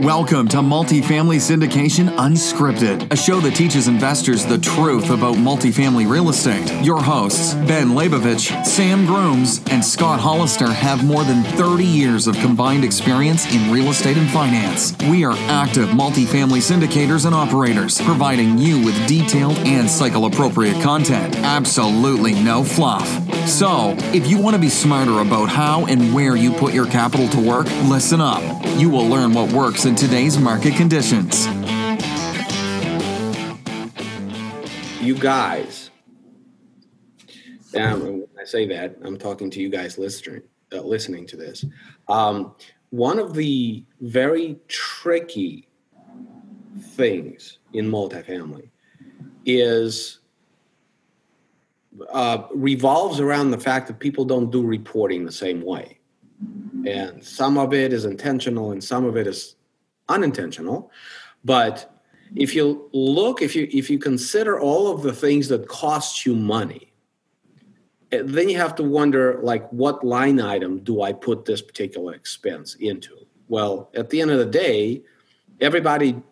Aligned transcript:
Welcome 0.00 0.48
to 0.48 0.56
Multifamily 0.56 1.36
Syndication 1.36 2.08
Unscripted, 2.16 3.12
a 3.12 3.16
show 3.16 3.38
that 3.40 3.54
teaches 3.54 3.86
investors 3.86 4.46
the 4.46 4.56
truth 4.56 5.10
about 5.10 5.34
multifamily 5.34 6.10
real 6.10 6.30
estate. 6.30 6.72
Your 6.82 7.02
hosts, 7.02 7.52
Ben 7.52 7.88
Leibovich, 7.88 8.64
Sam 8.64 9.04
Grooms, 9.04 9.60
and 9.70 9.84
Scott 9.84 10.18
Hollister, 10.18 10.68
have 10.68 11.04
more 11.04 11.22
than 11.24 11.42
30 11.42 11.84
years 11.84 12.26
of 12.26 12.34
combined 12.36 12.82
experience 12.82 13.44
in 13.54 13.70
real 13.70 13.90
estate 13.90 14.16
and 14.16 14.30
finance. 14.30 14.96
We 15.10 15.22
are 15.26 15.34
active 15.50 15.90
multifamily 15.90 16.62
syndicators 16.62 17.26
and 17.26 17.34
operators, 17.34 18.00
providing 18.00 18.56
you 18.56 18.82
with 18.82 19.06
detailed 19.06 19.58
and 19.58 19.88
cycle 19.88 20.24
appropriate 20.24 20.80
content. 20.82 21.36
Absolutely 21.36 22.32
no 22.42 22.64
fluff. 22.64 23.06
So, 23.46 23.94
if 24.14 24.26
you 24.28 24.38
want 24.38 24.54
to 24.54 24.60
be 24.60 24.70
smarter 24.70 25.20
about 25.20 25.50
how 25.50 25.84
and 25.84 26.14
where 26.14 26.36
you 26.36 26.52
put 26.52 26.72
your 26.72 26.86
capital 26.86 27.28
to 27.28 27.40
work, 27.40 27.66
listen 27.84 28.22
up. 28.22 28.59
You 28.78 28.88
will 28.90 29.06
learn 29.06 29.32
what 29.34 29.52
works 29.52 29.84
in 29.84 29.94
today's 29.94 30.38
market 30.38 30.74
conditions. 30.74 31.46
You 35.00 35.14
guys, 35.14 35.90
and 37.74 38.02
when 38.02 38.26
I 38.40 38.44
say 38.44 38.66
that, 38.66 38.96
I'm 39.02 39.18
talking 39.18 39.50
to 39.50 39.60
you 39.60 39.68
guys 39.68 39.98
listening, 39.98 40.42
uh, 40.72 40.80
listening 40.80 41.26
to 41.26 41.36
this. 41.36 41.64
Um, 42.08 42.54
one 42.90 43.18
of 43.18 43.34
the 43.34 43.84
very 44.00 44.58
tricky 44.68 45.68
things 46.80 47.58
in 47.72 47.90
multifamily 47.90 48.70
is 49.44 50.20
uh, 52.12 52.46
revolves 52.54 53.20
around 53.20 53.50
the 53.50 53.58
fact 53.58 53.86
that 53.88 53.98
people 53.98 54.24
don't 54.24 54.50
do 54.50 54.62
reporting 54.62 55.24
the 55.24 55.32
same 55.32 55.62
way. 55.62 55.98
And 56.86 57.24
some 57.24 57.58
of 57.58 57.72
it 57.72 57.92
is 57.92 58.04
intentional 58.04 58.72
and 58.72 58.82
some 58.82 59.04
of 59.04 59.16
it 59.16 59.26
is 59.26 59.56
unintentional. 60.08 60.90
But 61.44 61.92
if 62.36 62.54
you 62.54 62.88
look, 62.92 63.42
if 63.42 63.56
you 63.56 63.68
if 63.72 63.90
you 63.90 63.98
consider 63.98 64.60
all 64.60 64.92
of 64.92 65.02
the 65.02 65.12
things 65.12 65.48
that 65.48 65.68
cost 65.68 66.24
you 66.24 66.34
money, 66.34 66.92
eh, 68.12 68.22
then 68.24 68.48
you 68.48 68.56
have 68.58 68.74
to 68.76 68.82
wonder 68.82 69.40
like 69.42 69.68
what 69.70 70.04
line 70.04 70.40
item 70.40 70.80
do 70.80 71.02
I 71.02 71.12
put 71.12 71.44
this 71.44 71.62
particular 71.62 72.14
expense 72.14 72.74
into? 72.76 73.16
Well, 73.48 73.90
at 73.94 74.10
the 74.10 74.20
end 74.20 74.30
of 74.30 74.38
the 74.38 74.46
day, 74.46 75.02
everybody 75.60 76.22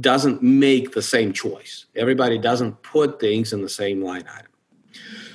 doesn't 0.00 0.42
make 0.42 0.92
the 0.92 1.02
same 1.02 1.32
choice. 1.32 1.86
Everybody 1.96 2.38
doesn't 2.38 2.82
put 2.82 3.20
things 3.20 3.52
in 3.52 3.62
the 3.62 3.68
same 3.68 4.02
line 4.02 4.24
item. 4.32 4.52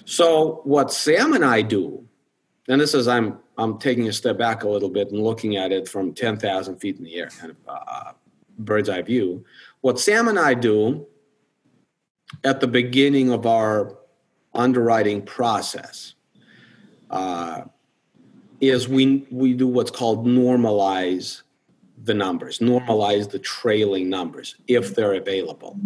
So 0.05 0.61
what 0.63 0.91
Sam 0.91 1.33
and 1.33 1.43
I 1.43 1.61
do, 1.61 2.07
and 2.67 2.79
this 2.79 2.93
is 2.93 3.07
I'm 3.07 3.39
I'm 3.57 3.79
taking 3.79 4.07
a 4.07 4.13
step 4.13 4.37
back 4.37 4.63
a 4.63 4.69
little 4.69 4.89
bit 4.89 5.11
and 5.11 5.21
looking 5.21 5.57
at 5.57 5.71
it 5.71 5.87
from 5.87 6.13
ten 6.13 6.37
thousand 6.37 6.77
feet 6.77 6.97
in 6.97 7.03
the 7.03 7.15
air, 7.15 7.29
kind 7.29 7.51
of 7.51 7.57
uh, 7.67 8.11
bird's 8.59 8.89
eye 8.89 9.01
view. 9.01 9.43
What 9.81 9.99
Sam 9.99 10.27
and 10.27 10.39
I 10.39 10.53
do 10.53 11.05
at 12.43 12.59
the 12.59 12.67
beginning 12.67 13.31
of 13.31 13.45
our 13.45 13.97
underwriting 14.53 15.21
process 15.21 16.15
uh, 17.09 17.61
is 18.61 18.87
we 18.87 19.25
we 19.31 19.53
do 19.53 19.67
what's 19.67 19.91
called 19.91 20.25
normalize 20.25 21.41
the 22.03 22.13
numbers, 22.13 22.59
normalize 22.59 23.29
the 23.29 23.39
trailing 23.39 24.09
numbers 24.09 24.55
if 24.67 24.95
they're 24.95 25.15
available. 25.15 25.77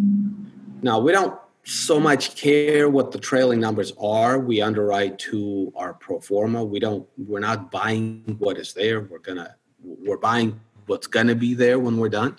Now 0.82 1.00
we 1.00 1.12
don't 1.12 1.38
so 1.64 2.00
much 2.00 2.36
care 2.36 2.90
what 2.90 3.12
the 3.12 3.20
trailing 3.20 3.60
numbers 3.60 3.94
are. 4.00 4.40
We 4.40 4.62
underwrite 4.62 5.20
to 5.20 5.72
our 5.76 5.94
pro 5.94 6.20
forma. 6.20 6.64
We 6.64 6.80
don't. 6.80 7.08
We're 7.18 7.40
not 7.40 7.72
buying 7.72 8.36
what 8.40 8.58
is 8.58 8.74
there. 8.74 9.02
We're 9.02 9.20
gonna. 9.20 9.56
We're 9.84 10.18
buying 10.18 10.60
what's 10.88 11.08
gonna 11.08 11.36
be 11.36 11.54
there 11.54 11.80
when 11.80 11.98
we're 11.98 12.10
done. 12.10 12.38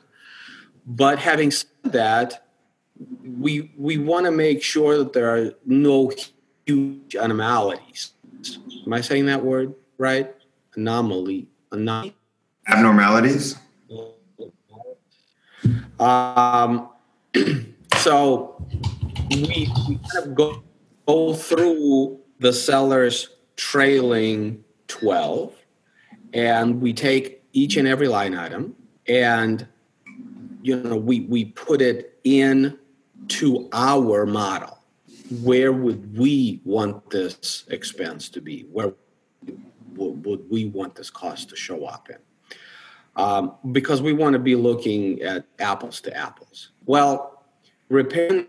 But 0.86 1.18
having 1.18 1.50
said 1.50 1.68
that, 1.84 2.46
we 3.24 3.72
we 3.76 3.98
want 3.98 4.26
to 4.26 4.32
make 4.32 4.62
sure 4.62 4.98
that 4.98 5.12
there 5.12 5.34
are 5.34 5.52
no 5.64 6.12
huge 6.66 7.14
anomalies. 7.14 8.12
Am 8.84 8.92
I 8.92 9.00
saying 9.00 9.26
that 9.26 9.44
word 9.44 9.74
right? 9.98 10.34
Anomaly. 10.74 11.48
Anom- 11.70 12.12
Abnormalities. 12.66 13.56
Um. 16.00 16.88
so 17.96 18.51
we, 19.30 19.70
we 19.88 19.98
kind 20.12 20.26
of 20.26 20.34
go, 20.34 20.62
go 21.06 21.34
through 21.34 22.20
the 22.38 22.52
seller's 22.52 23.28
trailing 23.56 24.64
12 24.88 25.54
and 26.32 26.80
we 26.80 26.92
take 26.92 27.42
each 27.52 27.76
and 27.76 27.86
every 27.86 28.08
line 28.08 28.34
item 28.34 28.74
and 29.06 29.66
you 30.62 30.76
know 30.76 30.96
we 30.96 31.20
we 31.22 31.46
put 31.46 31.82
it 31.82 32.18
in 32.24 32.78
to 33.28 33.68
our 33.72 34.26
model. 34.26 34.78
Where 35.42 35.72
would 35.72 36.16
we 36.16 36.60
want 36.64 37.10
this 37.10 37.64
expense 37.68 38.28
to 38.30 38.40
be? 38.40 38.66
Where 38.70 38.94
would 39.96 40.50
we 40.50 40.66
want 40.66 40.94
this 40.94 41.10
cost 41.10 41.48
to 41.50 41.56
show 41.56 41.84
up 41.84 42.10
in? 42.10 42.18
Um, 43.16 43.54
because 43.72 44.00
we 44.00 44.12
want 44.12 44.34
to 44.34 44.38
be 44.38 44.56
looking 44.56 45.20
at 45.22 45.46
apples 45.58 46.00
to 46.02 46.16
apples. 46.16 46.70
Well 46.86 47.44
repair 47.88 48.46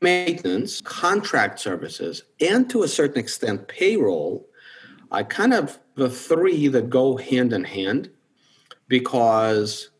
maintenance, 0.00 0.80
contract 0.80 1.58
services, 1.60 2.24
and 2.40 2.68
to 2.70 2.82
a 2.82 2.88
certain 2.88 3.18
extent, 3.18 3.68
payroll 3.68 4.48
are 5.10 5.24
kind 5.24 5.52
of 5.52 5.78
the 5.96 6.08
three 6.08 6.68
that 6.68 6.88
go 6.88 7.16
hand 7.16 7.52
in 7.52 7.64
hand 7.64 8.10
because 8.88 9.90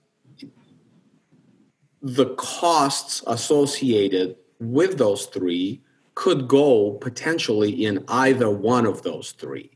the 2.03 2.35
costs 2.37 3.23
associated 3.27 4.37
with 4.59 4.97
those 4.99 5.27
three 5.27 5.83
could 6.15 6.49
go 6.49 6.93
potentially 7.01 7.85
in 7.85 8.05
either 8.09 8.51
one 8.51 8.87
of 8.87 9.03
those 9.03 9.33
three. 9.33 9.71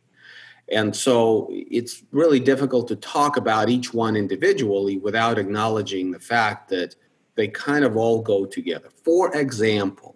And 0.71 0.95
so 0.97 1.49
it's 1.51 2.03
really 2.11 2.41
difficult 2.41 2.89
to 2.89 2.97
talk 2.97 3.37
about 3.37 3.69
each 3.69 3.93
one 3.93 4.17
individually 4.17 4.97
without 4.97 5.39
acknowledging 5.39 6.11
the 6.11 6.19
fact 6.19 6.71
that 6.71 6.97
they 7.35 7.49
kind 7.49 7.85
of 7.85 7.97
all 7.97 8.23
go 8.23 8.47
together. 8.47 8.89
For 9.05 9.35
example, 9.37 10.14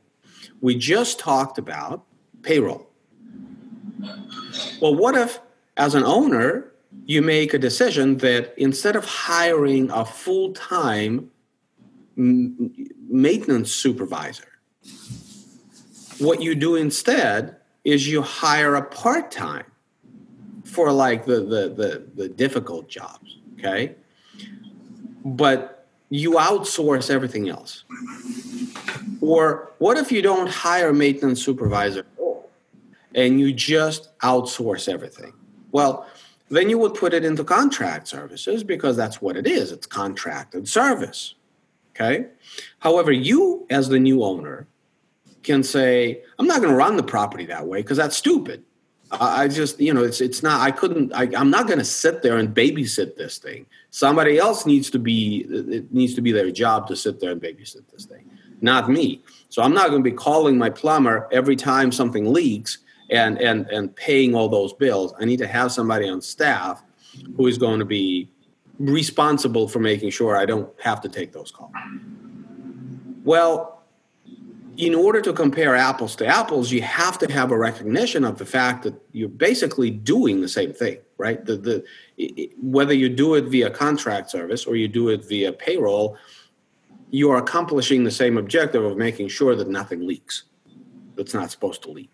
we 0.61 0.77
just 0.77 1.19
talked 1.19 1.59
about 1.59 2.05
payroll. 2.43 2.89
Well, 4.81 4.95
what 4.95 5.17
if, 5.17 5.41
as 5.77 5.95
an 5.95 6.05
owner, 6.05 6.73
you 7.07 7.23
make 7.23 7.55
a 7.55 7.59
decision 7.59 8.19
that 8.19 8.55
instead 8.57 8.97
of 8.97 9.05
hiring 9.05 9.91
a 9.91 10.05
full 10.05 10.53
time 10.53 11.31
maintenance 12.17 13.73
supervisor, 13.73 14.49
what 16.19 16.43
you 16.43 16.55
do 16.55 16.75
instead 16.77 17.57
is 17.85 18.09
you 18.09 18.23
hire 18.23 18.75
a 18.75 18.83
part 18.83 19.31
time 19.31 19.65
for 20.65 20.93
like 20.93 21.25
the, 21.25 21.41
the, 21.41 21.69
the, 21.69 22.07
the 22.15 22.29
difficult 22.29 22.89
jobs, 22.89 23.39
okay? 23.59 23.95
But 25.25 25.78
you 26.11 26.33
outsource 26.33 27.11
everything 27.11 27.49
else. 27.49 27.85
Or 29.21 29.73
what 29.79 29.99
if 29.99 30.11
you 30.11 30.23
don't 30.23 30.49
hire 30.49 30.89
a 30.89 30.95
maintenance 30.95 31.43
supervisor 31.43 32.07
and 33.15 33.39
you 33.39 33.53
just 33.53 34.17
outsource 34.21 34.89
everything? 34.89 35.33
Well, 35.71 36.07
then 36.51 36.71
you 36.71 36.79
would 36.79 36.95
put 36.95 37.13
it 37.13 37.25
into 37.25 37.45
contract 37.45 38.09
services 38.09 38.65
because 38.65 38.97
that's 38.97 39.21
what 39.21 39.37
it 39.37 39.47
is 39.47 39.71
it's 39.71 39.87
contracted 39.87 40.67
service. 40.69 41.35
Okay. 41.95 42.27
However, 42.79 43.13
you, 43.13 43.67
as 43.71 43.89
the 43.89 43.99
new 43.99 44.23
owner, 44.23 44.67
can 45.43 45.63
say, 45.63 46.23
I'm 46.39 46.47
not 46.47 46.59
going 46.59 46.71
to 46.71 46.77
run 46.77 46.97
the 46.97 47.03
property 47.03 47.47
that 47.47 47.67
way 47.67 47.83
because 47.83 47.97
that's 47.97 48.17
stupid. 48.17 48.63
I 49.11 49.49
just, 49.49 49.81
you 49.81 49.95
know, 49.95 50.05
it's 50.05 50.21
it's 50.21 50.43
not. 50.43 50.61
I 50.61 50.71
couldn't. 50.71 51.13
I, 51.15 51.29
I'm 51.37 51.51
not 51.51 51.67
going 51.67 51.79
to 51.79 51.85
sit 51.85 52.23
there 52.23 52.37
and 52.37 52.55
babysit 52.55 53.17
this 53.17 53.39
thing. 53.39 53.65
Somebody 53.91 54.39
else 54.39 54.67
needs 54.67 54.91
to 54.91 54.99
be. 54.99 55.47
It 55.49 55.93
needs 55.93 56.15
to 56.15 56.21
be 56.21 56.31
their 56.31 56.51
job 56.51 56.87
to 56.89 56.97
sit 56.97 57.19
there 57.19 57.31
and 57.31 57.41
babysit 57.41 57.89
this 57.91 58.05
thing, 58.05 58.31
not 58.61 58.91
me. 58.91 59.23
So 59.49 59.63
I'm 59.63 59.73
not 59.73 59.89
going 59.89 60.03
to 60.05 60.11
be 60.11 60.15
calling 60.15 60.59
my 60.59 60.69
plumber 60.69 61.27
every 61.33 61.57
time 61.57 61.91
something 61.91 62.31
leaks 62.31 62.79
and 63.11 63.41
and 63.41 63.67
and 63.69 63.95
paying 63.97 64.35
all 64.35 64.49
those 64.49 64.75
bills. 64.75 65.15
I 65.19 65.25
need 65.25 65.39
to 65.39 65.47
have 65.47 65.73
somebody 65.73 66.09
on 66.09 66.21
staff 66.21 66.83
who 67.37 67.47
is 67.47 67.57
going 67.57 67.79
to 67.79 67.87
be 67.87 68.29
responsible 68.79 69.69
for 69.69 69.79
making 69.79 70.11
sure 70.11 70.37
I 70.37 70.45
don't 70.45 70.71
have 70.81 71.01
to 71.01 71.09
take 71.09 71.33
those 71.33 71.51
calls. 71.51 71.73
Well, 73.25 73.78
in 74.79 74.95
order 74.95 75.21
to 75.21 75.33
compare 75.33 75.75
apples 75.75 76.15
to 76.15 76.27
apples, 76.27 76.71
you 76.71 76.81
have 76.83 77.19
to 77.19 77.31
have 77.33 77.51
a 77.51 77.59
recognition 77.59 78.25
of 78.25 78.39
the 78.39 78.47
fact 78.47 78.85
that 78.85 78.95
you're 79.11 79.29
basically 79.29 79.91
doing 79.91 80.41
the 80.41 80.49
same 80.49 80.73
thing, 80.73 80.99
right? 81.19 81.45
The, 81.45 81.57
the, 81.57 81.85
it, 82.17 82.53
whether 82.63 82.95
you 82.95 83.09
do 83.09 83.35
it 83.35 83.47
via 83.47 83.71
contract 83.71 84.31
service 84.31 84.67
or 84.67 84.77
you 84.77 84.87
do 84.87 85.09
it 85.09 85.25
via 85.25 85.53
payroll, 85.53 86.17
you 87.11 87.29
are 87.33 87.39
accomplishing 87.39 88.05
the 88.05 88.11
same 88.13 88.39
objective 88.39 88.85
of 88.85 88.97
making 88.97 89.29
sure 89.29 89.57
that 89.57 89.69
nothing 89.69 90.07
leaks 90.07 90.45
that's 91.17 91.35
not 91.35 91.51
supposed 91.51 91.83
to 91.83 91.91
leak. 91.91 92.11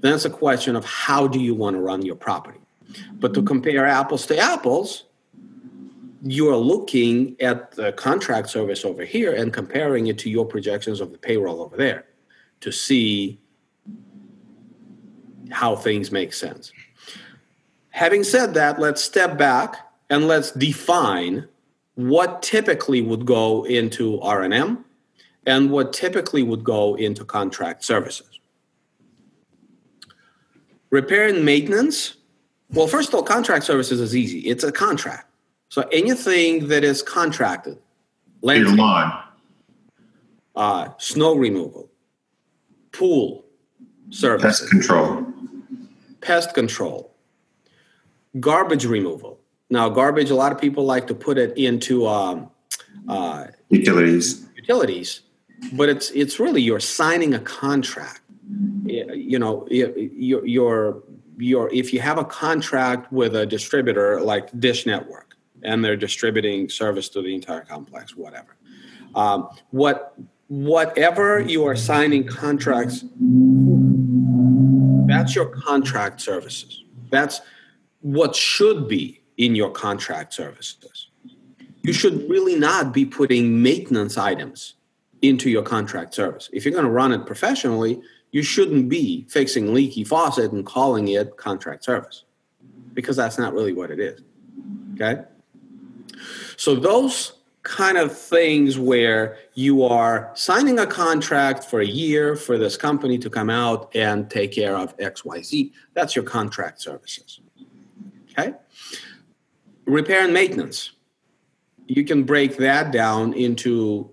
Then 0.00 0.12
it's 0.12 0.24
a 0.24 0.30
question 0.30 0.74
of 0.74 0.84
how 0.84 1.28
do 1.28 1.38
you 1.38 1.54
want 1.54 1.76
to 1.76 1.80
run 1.80 2.02
your 2.04 2.16
property. 2.16 2.58
But 3.12 3.32
to 3.34 3.42
compare 3.44 3.86
apples 3.86 4.26
to 4.26 4.36
apples, 4.36 5.04
you 6.24 6.48
are 6.48 6.56
looking 6.56 7.36
at 7.40 7.72
the 7.72 7.92
contract 7.92 8.48
service 8.48 8.84
over 8.84 9.04
here 9.04 9.34
and 9.34 9.52
comparing 9.52 10.06
it 10.06 10.18
to 10.18 10.30
your 10.30 10.44
projections 10.44 11.00
of 11.00 11.10
the 11.10 11.18
payroll 11.18 11.60
over 11.60 11.76
there 11.76 12.04
to 12.60 12.70
see 12.70 13.40
how 15.50 15.74
things 15.74 16.12
make 16.12 16.32
sense. 16.32 16.72
Having 17.90 18.24
said 18.24 18.54
that, 18.54 18.78
let's 18.78 19.02
step 19.02 19.36
back 19.36 19.76
and 20.10 20.28
let's 20.28 20.52
define 20.52 21.46
what 21.96 22.40
typically 22.40 23.02
would 23.02 23.26
go 23.26 23.64
into 23.66 24.20
R&M 24.20 24.84
and 25.46 25.70
what 25.70 25.92
typically 25.92 26.42
would 26.42 26.62
go 26.62 26.94
into 26.94 27.24
contract 27.24 27.84
services. 27.84 28.38
Repair 30.90 31.26
and 31.26 31.44
maintenance. 31.44 32.14
Well, 32.70 32.86
first 32.86 33.08
of 33.08 33.16
all, 33.16 33.22
contract 33.22 33.64
services 33.64 34.00
is 34.00 34.14
easy. 34.14 34.40
It's 34.40 34.62
a 34.62 34.70
contract. 34.70 35.31
So 35.72 35.88
anything 35.90 36.68
that 36.68 36.84
is 36.84 37.00
contracted, 37.02 37.78
lawn. 38.42 39.22
uh, 40.54 40.88
snow 40.98 41.34
removal, 41.34 41.88
pool 42.92 43.46
services, 44.10 44.60
Pest 44.60 44.70
control. 44.70 45.26
pest 46.20 46.52
control, 46.52 47.14
garbage 48.38 48.84
removal. 48.84 49.40
Now, 49.70 49.88
garbage, 49.88 50.28
a 50.28 50.34
lot 50.34 50.52
of 50.52 50.60
people 50.60 50.84
like 50.84 51.06
to 51.06 51.14
put 51.14 51.38
it 51.38 51.56
into 51.56 52.06
um, 52.06 52.50
uh, 53.08 53.46
Utilities. 53.70 54.46
utilities, 54.54 55.22
but 55.72 55.88
it's 55.88 56.10
it's 56.10 56.38
really 56.38 56.60
you're 56.60 56.80
signing 56.80 57.32
a 57.32 57.40
contract. 57.40 58.20
You 58.84 59.38
know, 59.38 59.66
you're 59.70 60.44
you're, 60.44 61.02
you're 61.38 61.70
if 61.72 61.94
you 61.94 62.00
have 62.00 62.18
a 62.18 62.26
contract 62.26 63.10
with 63.10 63.34
a 63.34 63.46
distributor 63.46 64.20
like 64.20 64.50
Dish 64.60 64.84
Network, 64.84 65.31
and 65.62 65.84
they're 65.84 65.96
distributing 65.96 66.68
service 66.68 67.08
to 67.10 67.22
the 67.22 67.34
entire 67.34 67.62
complex, 67.62 68.16
whatever. 68.16 68.56
Um, 69.14 69.48
what 69.70 70.14
whatever 70.48 71.40
you 71.40 71.64
are 71.66 71.76
signing 71.76 72.26
contracts, 72.26 73.04
that's 75.06 75.34
your 75.34 75.46
contract 75.46 76.20
services. 76.20 76.84
That's 77.10 77.40
what 78.00 78.34
should 78.34 78.88
be 78.88 79.22
in 79.36 79.54
your 79.54 79.70
contract 79.70 80.34
services 80.34 81.08
you 81.82 81.92
should 81.92 82.28
really 82.28 82.56
not 82.56 82.92
be 82.92 83.04
putting 83.04 83.62
maintenance 83.62 84.16
items 84.16 84.74
into 85.20 85.50
your 85.50 85.62
contract 85.62 86.14
service. 86.14 86.48
If 86.52 86.64
you're 86.64 86.72
going 86.72 86.84
to 86.84 86.90
run 86.90 87.12
it 87.12 87.26
professionally, 87.26 88.00
you 88.30 88.42
shouldn't 88.42 88.88
be 88.88 89.26
fixing 89.28 89.74
leaky 89.74 90.04
faucet 90.04 90.52
and 90.52 90.64
calling 90.64 91.08
it 91.08 91.36
contract 91.36 91.84
service 91.84 92.24
because 92.94 93.16
that's 93.16 93.38
not 93.38 93.52
really 93.52 93.72
what 93.72 93.90
it 93.90 94.00
is. 94.00 94.20
Okay? 94.94 95.22
So 96.56 96.74
those 96.74 97.34
kind 97.62 97.96
of 97.96 98.16
things 98.16 98.78
where 98.78 99.38
you 99.54 99.84
are 99.84 100.32
signing 100.34 100.78
a 100.78 100.86
contract 100.86 101.64
for 101.64 101.80
a 101.80 101.86
year 101.86 102.34
for 102.34 102.58
this 102.58 102.76
company 102.76 103.18
to 103.18 103.30
come 103.30 103.50
out 103.50 103.94
and 103.94 104.28
take 104.28 104.52
care 104.52 104.76
of 104.76 104.96
XYZ, 104.96 105.70
that's 105.94 106.16
your 106.16 106.24
contract 106.24 106.80
services. 106.80 107.40
Okay? 108.32 108.54
Repair 109.86 110.24
and 110.24 110.32
maintenance 110.32 110.92
you 111.86 112.04
can 112.04 112.22
break 112.22 112.56
that 112.56 112.90
down 112.90 113.34
into 113.34 114.10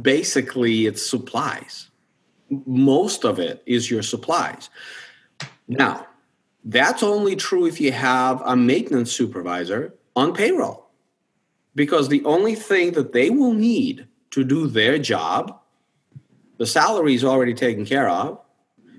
basically 0.00 0.86
it's 0.86 1.04
supplies. 1.04 1.90
Most 2.64 3.24
of 3.24 3.38
it 3.38 3.62
is 3.66 3.90
your 3.90 4.02
supplies. 4.02 4.70
Now, 5.68 6.06
that's 6.66 7.04
only 7.04 7.36
true 7.36 7.66
if 7.66 7.80
you 7.80 7.92
have 7.92 8.42
a 8.44 8.56
maintenance 8.56 9.12
supervisor 9.12 9.94
on 10.16 10.34
payroll. 10.34 10.90
Because 11.76 12.08
the 12.08 12.24
only 12.24 12.56
thing 12.56 12.92
that 12.92 13.12
they 13.12 13.30
will 13.30 13.52
need 13.52 14.08
to 14.32 14.42
do 14.42 14.66
their 14.66 14.98
job, 14.98 15.60
the 16.58 16.66
salary 16.66 17.14
is 17.14 17.24
already 17.24 17.54
taken 17.54 17.86
care 17.86 18.08
of. 18.08 18.40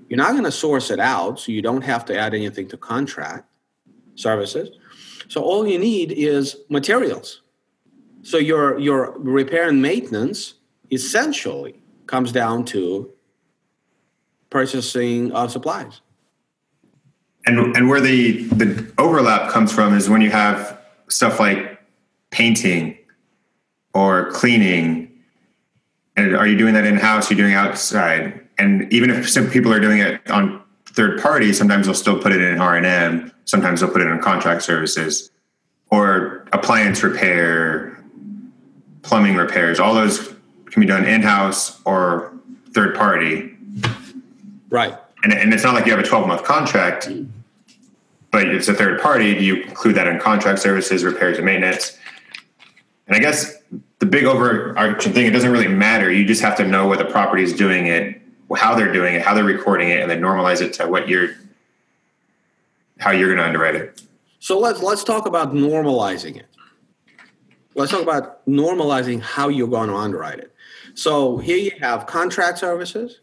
You're 0.08 0.16
not 0.16 0.32
going 0.32 0.44
to 0.44 0.52
source 0.52 0.90
it 0.90 0.98
out, 0.98 1.38
so 1.38 1.52
you 1.52 1.60
don't 1.60 1.82
have 1.82 2.06
to 2.06 2.18
add 2.18 2.32
anything 2.32 2.68
to 2.68 2.78
contract 2.78 3.44
services. 4.14 4.70
So 5.28 5.42
all 5.42 5.66
you 5.66 5.78
need 5.78 6.12
is 6.12 6.56
materials. 6.70 7.42
So 8.22 8.38
your 8.38 8.78
your 8.78 9.12
repair 9.18 9.68
and 9.68 9.82
maintenance 9.82 10.54
essentially 10.90 11.82
comes 12.06 12.32
down 12.32 12.64
to 12.66 13.12
purchasing 14.48 15.32
of 15.32 15.52
supplies. 15.52 16.00
And 17.48 17.74
and 17.74 17.88
where 17.88 18.00
the 18.00 18.42
the 18.48 18.92
overlap 18.98 19.50
comes 19.50 19.72
from 19.72 19.96
is 19.96 20.10
when 20.10 20.20
you 20.20 20.30
have 20.30 20.78
stuff 21.08 21.40
like 21.40 21.80
painting 22.30 22.98
or 23.94 24.30
cleaning. 24.32 25.10
And 26.14 26.36
are 26.36 26.46
you 26.46 26.58
doing 26.58 26.74
that 26.74 26.84
in 26.84 26.96
house? 26.96 27.30
You're 27.30 27.38
doing 27.38 27.54
outside. 27.54 28.46
And 28.58 28.92
even 28.92 29.08
if 29.08 29.30
some 29.30 29.48
people 29.48 29.72
are 29.72 29.80
doing 29.80 29.98
it 30.00 30.30
on 30.30 30.62
third 30.86 31.22
party, 31.22 31.54
sometimes 31.54 31.86
they'll 31.86 31.94
still 31.94 32.20
put 32.20 32.32
it 32.32 32.42
in 32.42 32.60
R 32.60 32.76
and 32.76 32.84
M. 32.84 33.32
Sometimes 33.46 33.80
they'll 33.80 33.90
put 33.90 34.02
it 34.02 34.08
in 34.08 34.18
contract 34.18 34.62
services 34.62 35.30
or 35.90 36.46
appliance 36.52 37.02
repair, 37.02 38.04
plumbing 39.00 39.36
repairs. 39.36 39.80
All 39.80 39.94
those 39.94 40.34
can 40.66 40.80
be 40.80 40.86
done 40.86 41.06
in 41.06 41.22
house 41.22 41.80
or 41.86 42.34
third 42.74 42.94
party. 42.94 43.56
Right. 44.68 44.94
And, 45.24 45.32
and 45.32 45.54
it's 45.54 45.64
not 45.64 45.74
like 45.74 45.86
you 45.86 45.92
have 45.92 46.04
a 46.04 46.06
12 46.06 46.26
month 46.26 46.44
contract, 46.44 47.08
but 48.30 48.46
it's 48.48 48.68
a 48.68 48.74
third 48.74 49.00
party. 49.00 49.34
Do 49.34 49.44
you 49.44 49.62
include 49.62 49.94
that 49.96 50.06
in 50.06 50.18
contract 50.18 50.58
services, 50.60 51.04
repairs, 51.04 51.38
and 51.38 51.46
maintenance. 51.46 51.96
And 53.06 53.16
I 53.16 53.20
guess 53.20 53.54
the 53.98 54.06
big 54.06 54.24
overarching 54.24 55.12
thing, 55.12 55.26
it 55.26 55.30
doesn't 55.30 55.50
really 55.50 55.68
matter. 55.68 56.12
You 56.12 56.26
just 56.26 56.42
have 56.42 56.56
to 56.58 56.66
know 56.66 56.86
what 56.86 56.98
the 56.98 57.06
property 57.06 57.42
is 57.42 57.52
doing 57.52 57.86
it, 57.86 58.20
how 58.56 58.74
they're 58.74 58.92
doing 58.92 59.14
it, 59.14 59.22
how 59.22 59.34
they're 59.34 59.44
recording 59.44 59.88
it, 59.90 60.00
and 60.00 60.10
then 60.10 60.20
normalize 60.20 60.60
it 60.60 60.74
to 60.74 60.86
what 60.86 61.08
you're, 61.08 61.30
how 62.98 63.10
you're 63.10 63.28
going 63.28 63.38
to 63.38 63.44
underwrite 63.44 63.76
it. 63.76 64.02
So 64.40 64.58
let's 64.58 64.82
let's 64.82 65.02
talk 65.02 65.26
about 65.26 65.52
normalizing 65.52 66.36
it. 66.36 66.46
Let's 67.74 67.90
talk 67.90 68.02
about 68.02 68.46
normalizing 68.46 69.20
how 69.20 69.48
you're 69.48 69.68
going 69.68 69.88
to 69.88 69.96
underwrite 69.96 70.38
it. 70.38 70.54
So 70.94 71.38
here 71.38 71.56
you 71.56 71.72
have 71.80 72.06
contract 72.06 72.58
services, 72.58 73.20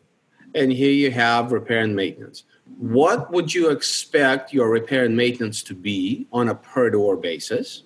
and 0.53 0.71
here 0.71 0.91
you 0.91 1.11
have 1.11 1.51
repair 1.51 1.79
and 1.79 1.95
maintenance. 1.95 2.43
What 2.77 3.31
would 3.31 3.53
you 3.53 3.69
expect 3.69 4.53
your 4.53 4.69
repair 4.69 5.05
and 5.05 5.15
maintenance 5.15 5.63
to 5.63 5.73
be 5.73 6.27
on 6.31 6.49
a 6.49 6.55
per 6.55 6.89
door 6.89 7.15
basis? 7.15 7.83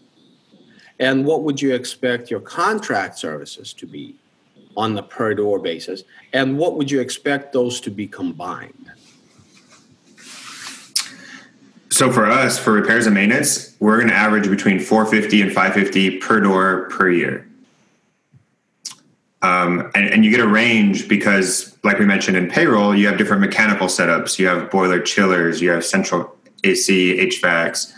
And 1.00 1.26
what 1.26 1.44
would 1.44 1.62
you 1.62 1.74
expect 1.74 2.32
your 2.32 2.40
contract 2.40 3.18
services 3.18 3.74
to 3.74 3.86
be 3.86 4.16
on 4.76 4.96
the 4.96 5.04
per 5.04 5.34
door 5.34 5.60
basis? 5.60 6.04
And 6.34 6.58
what 6.58 6.78
would 6.78 6.90
you 6.90 7.02
expect 7.02 7.54
those 7.54 7.82
to 7.82 7.92
be 7.92 8.08
combined? 8.08 8.92
So 11.90 12.12
for 12.12 12.26
us, 12.26 12.58
for 12.58 12.72
repairs 12.72 13.08
and 13.08 13.16
maintenance, 13.16 13.76
we're 13.80 13.98
going 13.98 14.10
to 14.10 14.16
average 14.16 14.50
between 14.50 14.80
450 14.80 15.42
and 15.42 15.52
550 15.52 16.20
per 16.20 16.40
door 16.40 16.88
per 16.90 17.10
year. 17.10 17.49
Um, 19.42 19.90
and, 19.96 20.10
and 20.10 20.26
you 20.26 20.32
get 20.32 20.42
a 20.42 20.48
range 20.48 21.08
because, 21.08 21.78
like 21.84 21.98
we 21.98 22.06
mentioned 22.06 22.36
in 22.36 22.50
payroll, 22.50 22.94
you 22.94 23.08
have 23.08 23.18
different 23.18 23.42
mechanical 23.42 23.88
setups. 23.88 24.38
You 24.38 24.48
have 24.48 24.70
boiler 24.70 25.00
chillers, 25.00 25.62
you 25.62 25.70
have 25.72 25.86
central 25.86 26.36
AC, 26.64 27.18
HVACs. 27.18 27.94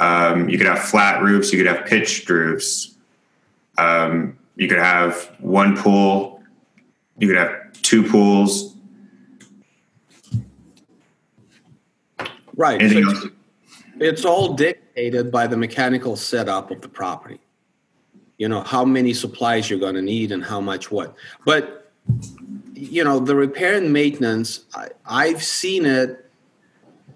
Um, 0.00 0.48
you 0.48 0.58
could 0.58 0.66
have 0.66 0.80
flat 0.80 1.22
roofs, 1.22 1.52
you 1.52 1.58
could 1.58 1.72
have 1.72 1.86
pitched 1.86 2.28
roofs. 2.28 2.96
Um, 3.78 4.36
you 4.56 4.68
could 4.68 4.78
have 4.78 5.30
one 5.38 5.76
pool, 5.76 6.42
you 7.18 7.28
could 7.28 7.36
have 7.36 7.72
two 7.82 8.02
pools. 8.02 8.74
Right. 12.56 12.80
So 12.90 13.30
it's 14.00 14.24
all 14.24 14.54
dictated 14.54 15.30
by 15.30 15.46
the 15.46 15.56
mechanical 15.56 16.16
setup 16.16 16.70
of 16.70 16.80
the 16.80 16.88
property. 16.88 17.40
You 18.40 18.48
know, 18.48 18.62
how 18.62 18.86
many 18.86 19.12
supplies 19.12 19.68
you're 19.68 19.78
going 19.78 19.96
to 19.96 20.00
need 20.00 20.32
and 20.32 20.42
how 20.42 20.62
much 20.62 20.90
what. 20.90 21.14
But, 21.44 21.92
you 22.72 23.04
know, 23.04 23.20
the 23.20 23.36
repair 23.36 23.76
and 23.76 23.92
maintenance, 23.92 24.64
I, 24.74 24.88
I've 25.04 25.42
seen 25.42 25.84
it, 25.84 26.24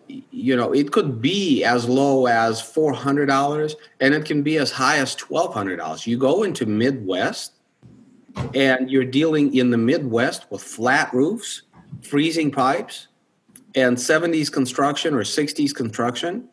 you 0.07 0.55
know, 0.55 0.71
it 0.75 0.93
could 0.93 1.23
be 1.23 1.65
as 1.65 1.89
low 1.89 2.27
as 2.27 2.61
$400 2.61 3.75
and 4.01 4.13
it 4.13 4.27
can 4.27 4.43
be 4.43 4.59
as 4.59 4.71
high 4.71 4.99
as 4.99 5.17
$1,200. 5.17 6.07
You 6.07 6.19
go 6.19 6.43
into 6.43 6.67
Midwest 6.67 7.53
and 8.55 8.91
you're 8.91 9.07
dealing 9.07 9.57
in 9.57 9.71
the 9.71 9.79
Midwest 9.79 10.45
with 10.51 10.63
flat 10.63 11.11
roofs, 11.15 11.63
freezing 12.03 12.51
pipes, 12.51 13.09
and 13.75 13.97
70s 13.97 14.53
construction 14.53 15.15
or 15.15 15.23
60s 15.23 15.75
construction, 15.75 16.51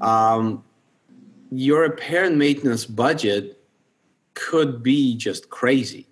um, 0.00 0.64
your 1.52 1.82
repair 1.82 2.24
and 2.24 2.38
maintenance 2.38 2.86
budget 2.86 3.60
could 4.34 4.82
be 4.82 5.16
just 5.16 5.48
crazy. 5.50 6.06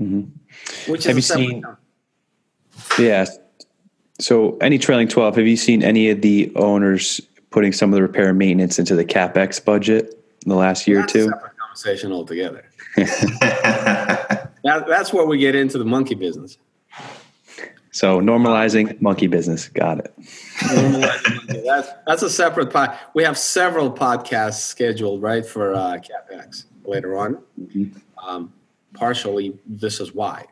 Mm-hmm. 0.00 0.90
Which 0.90 1.04
Have 1.04 1.16
you 1.16 1.22
seen-. 1.22 1.64
Yeah. 2.98 3.26
So, 4.20 4.56
any 4.58 4.78
trailing 4.78 5.08
12, 5.08 5.36
have 5.36 5.46
you 5.46 5.56
seen 5.56 5.82
any 5.82 6.10
of 6.10 6.20
the 6.20 6.52
owners 6.56 7.20
putting 7.50 7.72
some 7.72 7.90
of 7.90 7.94
the 7.94 8.02
repair 8.02 8.28
and 8.28 8.38
maintenance 8.38 8.78
into 8.78 8.94
the 8.94 9.04
CapEx 9.04 9.64
budget 9.64 10.22
in 10.44 10.50
the 10.50 10.56
last 10.56 10.86
year 10.86 11.00
That's 11.00 11.16
or 11.16 11.18
a 11.18 11.22
two? 11.24 11.32
conversation 11.58 12.12
altogether. 12.12 12.64
that, 12.96 14.52
that's 14.62 15.12
where 15.12 15.26
we 15.26 15.38
get 15.38 15.54
into 15.54 15.78
the 15.78 15.84
monkey 15.84 16.14
business. 16.14 16.58
So, 17.94 18.20
normalizing 18.20 19.00
monkey 19.00 19.28
business. 19.28 19.68
Got 19.68 20.00
it. 20.00 20.12
that's 21.64 21.90
that's 22.08 22.22
a 22.24 22.28
separate 22.28 22.72
pod. 22.72 22.98
We 23.14 23.22
have 23.22 23.38
several 23.38 23.88
podcasts 23.88 24.62
scheduled 24.62 25.22
right 25.22 25.46
for 25.46 25.74
uh, 25.74 25.98
capex 25.98 26.64
later 26.84 27.16
on. 27.16 27.38
Um, 28.18 28.52
partially, 28.94 29.56
this 29.64 30.00
is 30.00 30.12
why. 30.12 30.46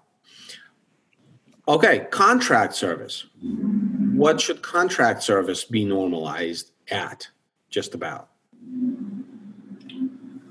Okay, 1.66 2.06
contract 2.12 2.76
service. 2.76 3.24
What 3.40 4.40
should 4.40 4.62
contract 4.62 5.24
service 5.24 5.64
be 5.64 5.84
normalized 5.84 6.70
at? 6.92 7.26
Just 7.70 7.92
about. 7.92 8.28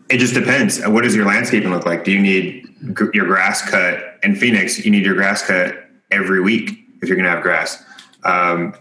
It 0.09 0.17
just 0.17 0.33
depends. 0.33 0.85
What 0.85 1.05
does 1.05 1.15
your 1.15 1.25
landscaping 1.25 1.71
look 1.71 1.85
like? 1.85 2.03
Do 2.03 2.11
you 2.11 2.19
need 2.19 2.67
your 3.13 3.27
grass 3.27 3.61
cut 3.61 4.19
in 4.23 4.35
Phoenix? 4.35 4.83
You 4.83 4.91
need 4.91 5.05
your 5.05 5.15
grass 5.15 5.41
cut 5.47 5.87
every 6.11 6.41
week 6.41 6.80
if 7.01 7.07
you're 7.09 7.17
going 7.17 7.25
to 7.25 7.31
have 7.31 7.43
grass. 7.43 7.83
Um, 8.23 8.75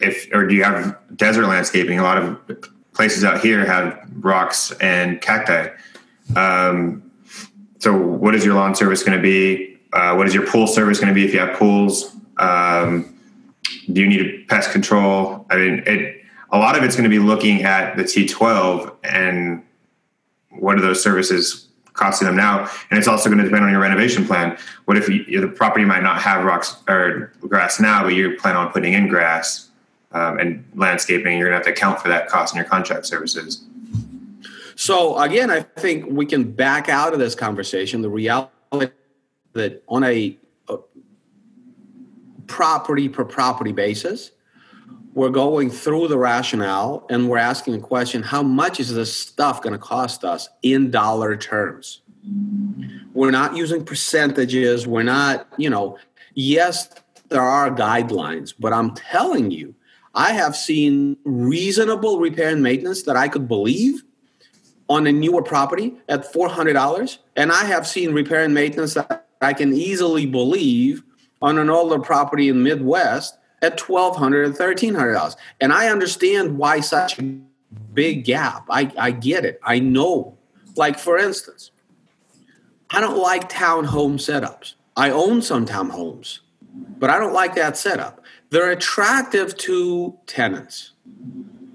if 0.00 0.28
or 0.32 0.46
do 0.46 0.54
you 0.54 0.64
have 0.64 0.98
desert 1.16 1.46
landscaping? 1.46 1.98
A 1.98 2.02
lot 2.02 2.18
of 2.18 2.38
places 2.92 3.24
out 3.24 3.40
here 3.40 3.64
have 3.64 4.08
rocks 4.20 4.72
and 4.80 5.20
cacti. 5.20 5.68
Um, 6.36 7.10
so, 7.78 7.96
what 7.96 8.34
is 8.34 8.44
your 8.44 8.54
lawn 8.54 8.74
service 8.74 9.02
going 9.02 9.16
to 9.16 9.22
be? 9.22 9.78
Uh, 9.92 10.14
what 10.14 10.26
is 10.26 10.34
your 10.34 10.46
pool 10.46 10.66
service 10.66 10.98
going 10.98 11.08
to 11.08 11.14
be 11.14 11.24
if 11.24 11.32
you 11.32 11.40
have 11.40 11.56
pools? 11.56 12.14
Um, 12.38 13.16
do 13.92 14.00
you 14.00 14.08
need 14.08 14.48
pest 14.48 14.72
control? 14.72 15.46
I 15.50 15.56
mean, 15.56 15.82
it. 15.86 16.20
A 16.50 16.58
lot 16.58 16.76
of 16.76 16.84
it's 16.84 16.94
going 16.94 17.04
to 17.04 17.10
be 17.10 17.18
looking 17.18 17.64
at 17.64 17.96
the 17.96 18.04
T12 18.04 18.94
and 19.02 19.64
what 20.50 20.76
are 20.76 20.80
those 20.80 21.02
services 21.02 21.66
costing 21.94 22.26
them 22.26 22.36
now? 22.36 22.70
And 22.90 22.98
it's 22.98 23.08
also 23.08 23.28
going 23.28 23.38
to 23.38 23.44
depend 23.44 23.64
on 23.64 23.70
your 23.70 23.80
renovation 23.80 24.26
plan. 24.26 24.58
What 24.84 24.96
if 24.96 25.08
you, 25.08 25.40
the 25.40 25.48
property 25.48 25.84
might 25.84 26.02
not 26.02 26.20
have 26.20 26.44
rocks 26.44 26.76
or 26.88 27.32
grass 27.40 27.80
now, 27.80 28.02
but 28.02 28.08
you 28.08 28.36
plan 28.36 28.56
on 28.56 28.70
putting 28.70 28.92
in 28.92 29.08
grass 29.08 29.70
um, 30.12 30.38
and 30.38 30.64
landscaping? 30.74 31.38
You're 31.38 31.48
going 31.48 31.60
to 31.60 31.66
have 31.66 31.66
to 31.66 31.72
account 31.72 32.00
for 32.00 32.08
that 32.08 32.28
cost 32.28 32.54
in 32.54 32.58
your 32.58 32.66
contract 32.66 33.06
services. 33.06 33.64
So 34.76 35.16
again, 35.18 35.50
I 35.50 35.60
think 35.60 36.06
we 36.08 36.26
can 36.26 36.50
back 36.52 36.88
out 36.88 37.12
of 37.12 37.18
this 37.18 37.34
conversation. 37.34 38.02
The 38.02 38.10
reality 38.10 38.50
that 39.52 39.82
on 39.88 40.02
a, 40.02 40.36
a 40.68 40.78
property 42.46 43.08
per 43.08 43.24
property 43.24 43.72
basis, 43.72 44.32
we're 45.14 45.30
going 45.30 45.70
through 45.70 46.08
the 46.08 46.18
rationale 46.18 47.06
and 47.08 47.28
we're 47.28 47.38
asking 47.38 47.74
the 47.74 47.80
question 47.80 48.22
how 48.22 48.42
much 48.42 48.80
is 48.80 48.92
this 48.94 49.16
stuff 49.16 49.62
going 49.62 49.72
to 49.72 49.78
cost 49.78 50.24
us 50.24 50.48
in 50.62 50.90
dollar 50.90 51.36
terms? 51.36 52.02
We're 53.14 53.30
not 53.30 53.56
using 53.56 53.84
percentages 53.84 54.86
we're 54.86 55.02
not 55.02 55.46
you 55.56 55.70
know 55.70 55.98
yes 56.34 56.88
there 57.28 57.42
are 57.42 57.70
guidelines 57.70 58.54
but 58.58 58.72
i'm 58.72 58.94
telling 58.94 59.50
you 59.50 59.74
i 60.14 60.32
have 60.32 60.56
seen 60.56 61.16
reasonable 61.24 62.18
repair 62.18 62.48
and 62.48 62.62
maintenance 62.62 63.02
that 63.02 63.16
i 63.16 63.28
could 63.28 63.46
believe 63.46 64.02
on 64.88 65.06
a 65.06 65.12
newer 65.12 65.42
property 65.42 65.94
at 66.08 66.32
$400 66.32 67.18
and 67.36 67.52
i 67.52 67.64
have 67.64 67.86
seen 67.86 68.12
repair 68.12 68.42
and 68.42 68.54
maintenance 68.54 68.94
that 68.94 69.26
i 69.40 69.52
can 69.52 69.72
easily 69.74 70.26
believe 70.26 71.02
on 71.42 71.58
an 71.58 71.68
older 71.68 71.98
property 71.98 72.48
in 72.48 72.62
midwest 72.62 73.36
at 73.64 73.76
twelve 73.78 74.16
hundred 74.16 74.46
and 74.46 74.56
thirteen 74.56 74.94
hundred 74.94 75.14
dollars. 75.14 75.36
And 75.60 75.72
I 75.72 75.88
understand 75.88 76.58
why 76.58 76.80
such 76.80 77.18
a 77.18 77.22
big 77.92 78.24
gap. 78.24 78.66
I, 78.70 78.92
I 78.96 79.10
get 79.10 79.44
it. 79.44 79.58
I 79.62 79.80
know. 79.80 80.38
Like 80.76 80.98
for 80.98 81.18
instance, 81.18 81.70
I 82.90 83.00
don't 83.00 83.18
like 83.18 83.48
townhome 83.48 84.18
setups. 84.18 84.74
I 84.96 85.10
own 85.10 85.42
some 85.42 85.66
townhomes, 85.66 86.40
but 86.98 87.10
I 87.10 87.18
don't 87.18 87.32
like 87.32 87.54
that 87.56 87.76
setup. 87.76 88.22
They're 88.50 88.70
attractive 88.70 89.56
to 89.58 90.16
tenants, 90.26 90.92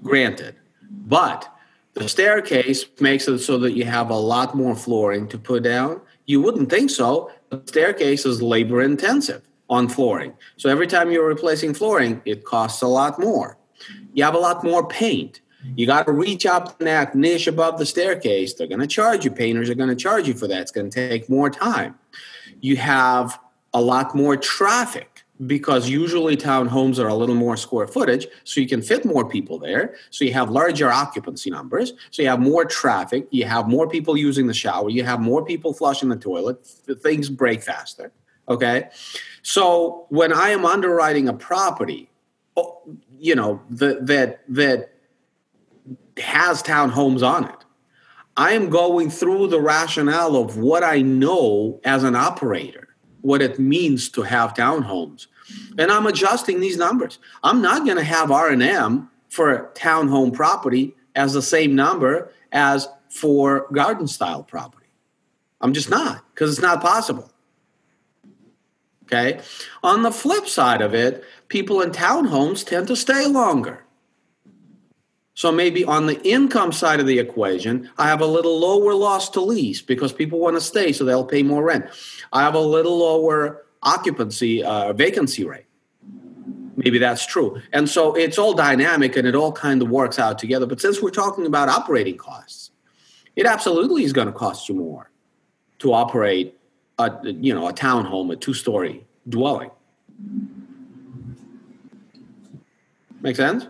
granted, 0.02 0.56
but 0.90 1.52
the 1.94 2.08
staircase 2.08 2.86
makes 3.00 3.28
it 3.28 3.40
so 3.40 3.58
that 3.58 3.72
you 3.72 3.84
have 3.84 4.08
a 4.08 4.16
lot 4.16 4.54
more 4.54 4.74
flooring 4.74 5.28
to 5.28 5.38
put 5.38 5.62
down. 5.62 6.00
You 6.24 6.40
wouldn't 6.40 6.70
think 6.70 6.88
so. 6.88 7.30
The 7.50 7.62
staircase 7.66 8.24
is 8.24 8.40
labor 8.40 8.80
intensive 8.80 9.42
on 9.70 9.88
flooring. 9.88 10.34
So 10.56 10.68
every 10.68 10.86
time 10.86 11.10
you're 11.10 11.26
replacing 11.26 11.72
flooring, 11.72 12.20
it 12.26 12.44
costs 12.44 12.82
a 12.82 12.88
lot 12.88 13.18
more. 13.18 13.56
You 14.12 14.24
have 14.24 14.34
a 14.34 14.38
lot 14.38 14.62
more 14.62 14.86
paint. 14.86 15.40
You 15.76 15.86
got 15.86 16.06
to 16.06 16.12
reach 16.12 16.44
up 16.44 16.80
in 16.80 16.86
that 16.86 17.14
niche 17.14 17.46
above 17.46 17.78
the 17.78 17.86
staircase. 17.86 18.54
They're 18.54 18.66
going 18.66 18.80
to 18.80 18.86
charge 18.86 19.24
you. 19.24 19.30
Painters 19.30 19.70
are 19.70 19.74
going 19.74 19.88
to 19.88 19.96
charge 19.96 20.26
you 20.26 20.34
for 20.34 20.48
that. 20.48 20.60
It's 20.62 20.72
going 20.72 20.90
to 20.90 21.08
take 21.08 21.30
more 21.30 21.48
time. 21.48 21.94
You 22.60 22.76
have 22.76 23.38
a 23.72 23.80
lot 23.80 24.14
more 24.14 24.36
traffic 24.36 25.22
because 25.46 25.88
usually 25.88 26.36
townhomes 26.36 26.98
are 26.98 27.08
a 27.08 27.14
little 27.14 27.34
more 27.34 27.56
square 27.56 27.86
footage, 27.86 28.26
so 28.44 28.60
you 28.60 28.68
can 28.68 28.82
fit 28.82 29.06
more 29.06 29.26
people 29.26 29.58
there. 29.58 29.94
So 30.10 30.24
you 30.24 30.32
have 30.34 30.50
larger 30.50 30.90
occupancy 30.90 31.50
numbers. 31.50 31.94
So 32.10 32.22
you 32.22 32.28
have 32.28 32.40
more 32.40 32.64
traffic. 32.64 33.26
You 33.30 33.44
have 33.46 33.68
more 33.68 33.88
people 33.88 34.16
using 34.16 34.46
the 34.46 34.54
shower. 34.54 34.90
You 34.90 35.04
have 35.04 35.20
more 35.20 35.44
people 35.44 35.72
flushing 35.72 36.08
the 36.08 36.16
toilet. 36.16 36.66
Things 37.02 37.30
break 37.30 37.62
faster. 37.62 38.12
Okay. 38.50 38.88
So 39.42 40.06
when 40.08 40.32
I 40.32 40.50
am 40.50 40.66
underwriting 40.66 41.28
a 41.28 41.32
property, 41.32 42.10
oh, 42.56 42.82
you 43.18 43.34
know, 43.34 43.62
that 43.70 44.06
that 44.08 44.40
that 44.48 44.90
has 46.18 46.62
townhomes 46.62 47.26
on 47.26 47.44
it, 47.44 47.64
I 48.36 48.52
am 48.52 48.68
going 48.68 49.08
through 49.08 49.46
the 49.46 49.60
rationale 49.60 50.36
of 50.36 50.58
what 50.58 50.82
I 50.82 51.00
know 51.00 51.80
as 51.84 52.02
an 52.04 52.16
operator, 52.16 52.88
what 53.22 53.40
it 53.40 53.58
means 53.58 54.08
to 54.10 54.22
have 54.22 54.54
townhomes, 54.54 55.28
and 55.78 55.90
I'm 55.92 56.06
adjusting 56.06 56.60
these 56.60 56.76
numbers. 56.76 57.18
I'm 57.42 57.62
not 57.62 57.84
going 57.84 57.96
to 57.98 58.04
have 58.04 58.30
R 58.30 58.48
and 58.50 58.62
M 58.62 59.10
for 59.28 59.70
townhome 59.74 60.32
property 60.32 60.94
as 61.14 61.32
the 61.32 61.42
same 61.42 61.74
number 61.74 62.32
as 62.52 62.88
for 63.08 63.68
garden 63.72 64.06
style 64.06 64.42
property. 64.42 64.86
I'm 65.60 65.72
just 65.72 65.90
not 65.90 66.24
because 66.34 66.50
it's 66.50 66.62
not 66.62 66.80
possible. 66.80 67.30
Okay. 69.12 69.40
On 69.82 70.02
the 70.02 70.12
flip 70.12 70.46
side 70.46 70.80
of 70.80 70.94
it, 70.94 71.24
people 71.48 71.80
in 71.80 71.90
townhomes 71.90 72.64
tend 72.64 72.86
to 72.88 72.96
stay 72.96 73.26
longer. 73.26 73.82
So 75.34 75.50
maybe 75.50 75.84
on 75.84 76.06
the 76.06 76.20
income 76.22 76.70
side 76.70 77.00
of 77.00 77.06
the 77.06 77.18
equation, 77.18 77.90
I 77.98 78.06
have 78.06 78.20
a 78.20 78.26
little 78.26 78.60
lower 78.60 78.94
loss 78.94 79.30
to 79.30 79.40
lease 79.40 79.80
because 79.80 80.12
people 80.12 80.38
want 80.38 80.56
to 80.56 80.60
stay, 80.60 80.92
so 80.92 81.04
they'll 81.04 81.24
pay 81.24 81.42
more 81.42 81.64
rent. 81.64 81.86
I 82.32 82.42
have 82.42 82.54
a 82.54 82.60
little 82.60 82.98
lower 82.98 83.64
occupancy 83.82 84.62
uh, 84.62 84.92
vacancy 84.92 85.44
rate. 85.44 85.66
Maybe 86.76 86.98
that's 86.98 87.26
true. 87.26 87.60
And 87.72 87.88
so 87.88 88.14
it's 88.14 88.38
all 88.38 88.54
dynamic 88.54 89.16
and 89.16 89.26
it 89.26 89.34
all 89.34 89.52
kind 89.52 89.82
of 89.82 89.90
works 89.90 90.18
out 90.18 90.38
together. 90.38 90.66
But 90.66 90.80
since 90.80 91.02
we're 91.02 91.10
talking 91.10 91.46
about 91.46 91.68
operating 91.68 92.16
costs, 92.16 92.70
it 93.34 93.46
absolutely 93.46 94.04
is 94.04 94.12
going 94.12 94.28
to 94.28 94.32
cost 94.32 94.68
you 94.68 94.76
more 94.76 95.10
to 95.80 95.92
operate 95.92 96.59
a 97.06 97.32
you 97.32 97.54
know 97.54 97.68
a 97.68 97.72
townhome, 97.72 98.32
a 98.32 98.36
two-story 98.36 99.04
dwelling. 99.28 99.70
Make 103.22 103.36
sense? 103.36 103.66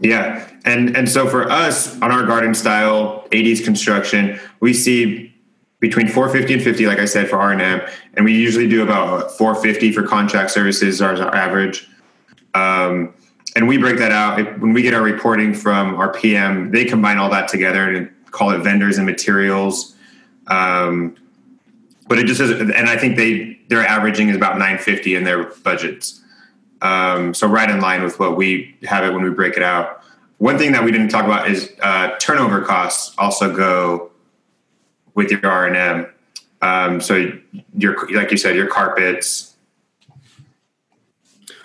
Yeah, 0.00 0.48
and 0.64 0.96
and 0.96 1.08
so 1.08 1.28
for 1.28 1.50
us 1.50 2.00
on 2.02 2.10
our 2.10 2.24
garden 2.24 2.54
style 2.54 3.26
80s 3.30 3.64
construction, 3.64 4.38
we 4.60 4.72
see 4.72 5.34
between 5.80 6.08
450 6.08 6.54
and 6.54 6.62
50, 6.62 6.86
like 6.86 6.98
I 6.98 7.04
said, 7.04 7.28
for 7.28 7.36
R 7.36 7.52
and 7.52 7.60
M, 7.60 7.80
and 8.14 8.24
we 8.24 8.34
usually 8.34 8.68
do 8.68 8.82
about 8.82 9.30
450 9.32 9.92
for 9.92 10.02
contract 10.02 10.50
services, 10.50 11.02
as 11.02 11.20
our 11.20 11.34
average. 11.34 11.88
Um, 12.54 13.14
and 13.54 13.68
we 13.68 13.78
break 13.78 13.98
that 13.98 14.12
out 14.12 14.60
when 14.60 14.72
we 14.72 14.82
get 14.82 14.94
our 14.94 15.02
reporting 15.02 15.54
from 15.54 15.94
our 15.96 16.12
PM. 16.12 16.70
They 16.70 16.84
combine 16.84 17.18
all 17.18 17.30
that 17.30 17.48
together 17.48 17.88
and 17.90 18.10
call 18.30 18.50
it 18.50 18.58
vendors 18.58 18.98
and 18.98 19.06
materials. 19.06 19.94
Um, 20.48 21.16
but 22.08 22.18
it 22.18 22.26
just 22.26 22.40
is, 22.40 22.50
and 22.50 22.72
I 22.88 22.96
think 22.96 23.16
they 23.16 23.58
they're 23.68 23.86
averaging 23.86 24.28
is 24.28 24.36
about 24.36 24.54
950 24.58 25.14
in 25.16 25.24
their 25.24 25.44
budgets. 25.44 26.22
Um, 26.82 27.34
so 27.34 27.46
right 27.46 27.68
in 27.68 27.80
line 27.80 28.02
with 28.02 28.18
what 28.18 28.36
we 28.36 28.76
have 28.84 29.04
it 29.04 29.12
when 29.12 29.22
we 29.22 29.30
break 29.30 29.56
it 29.56 29.62
out. 29.62 30.02
One 30.38 30.58
thing 30.58 30.72
that 30.72 30.84
we 30.84 30.92
didn't 30.92 31.08
talk 31.08 31.24
about 31.24 31.50
is 31.50 31.72
uh, 31.82 32.16
turnover 32.18 32.60
costs 32.60 33.14
also 33.18 33.54
go 33.54 34.10
with 35.14 35.30
your 35.30 35.44
R 35.44 35.66
and 35.66 35.76
M. 35.76 36.06
Um, 36.62 37.00
so 37.00 37.32
your 37.74 38.08
like 38.14 38.30
you 38.30 38.36
said, 38.36 38.54
your 38.54 38.66
carpets. 38.66 39.54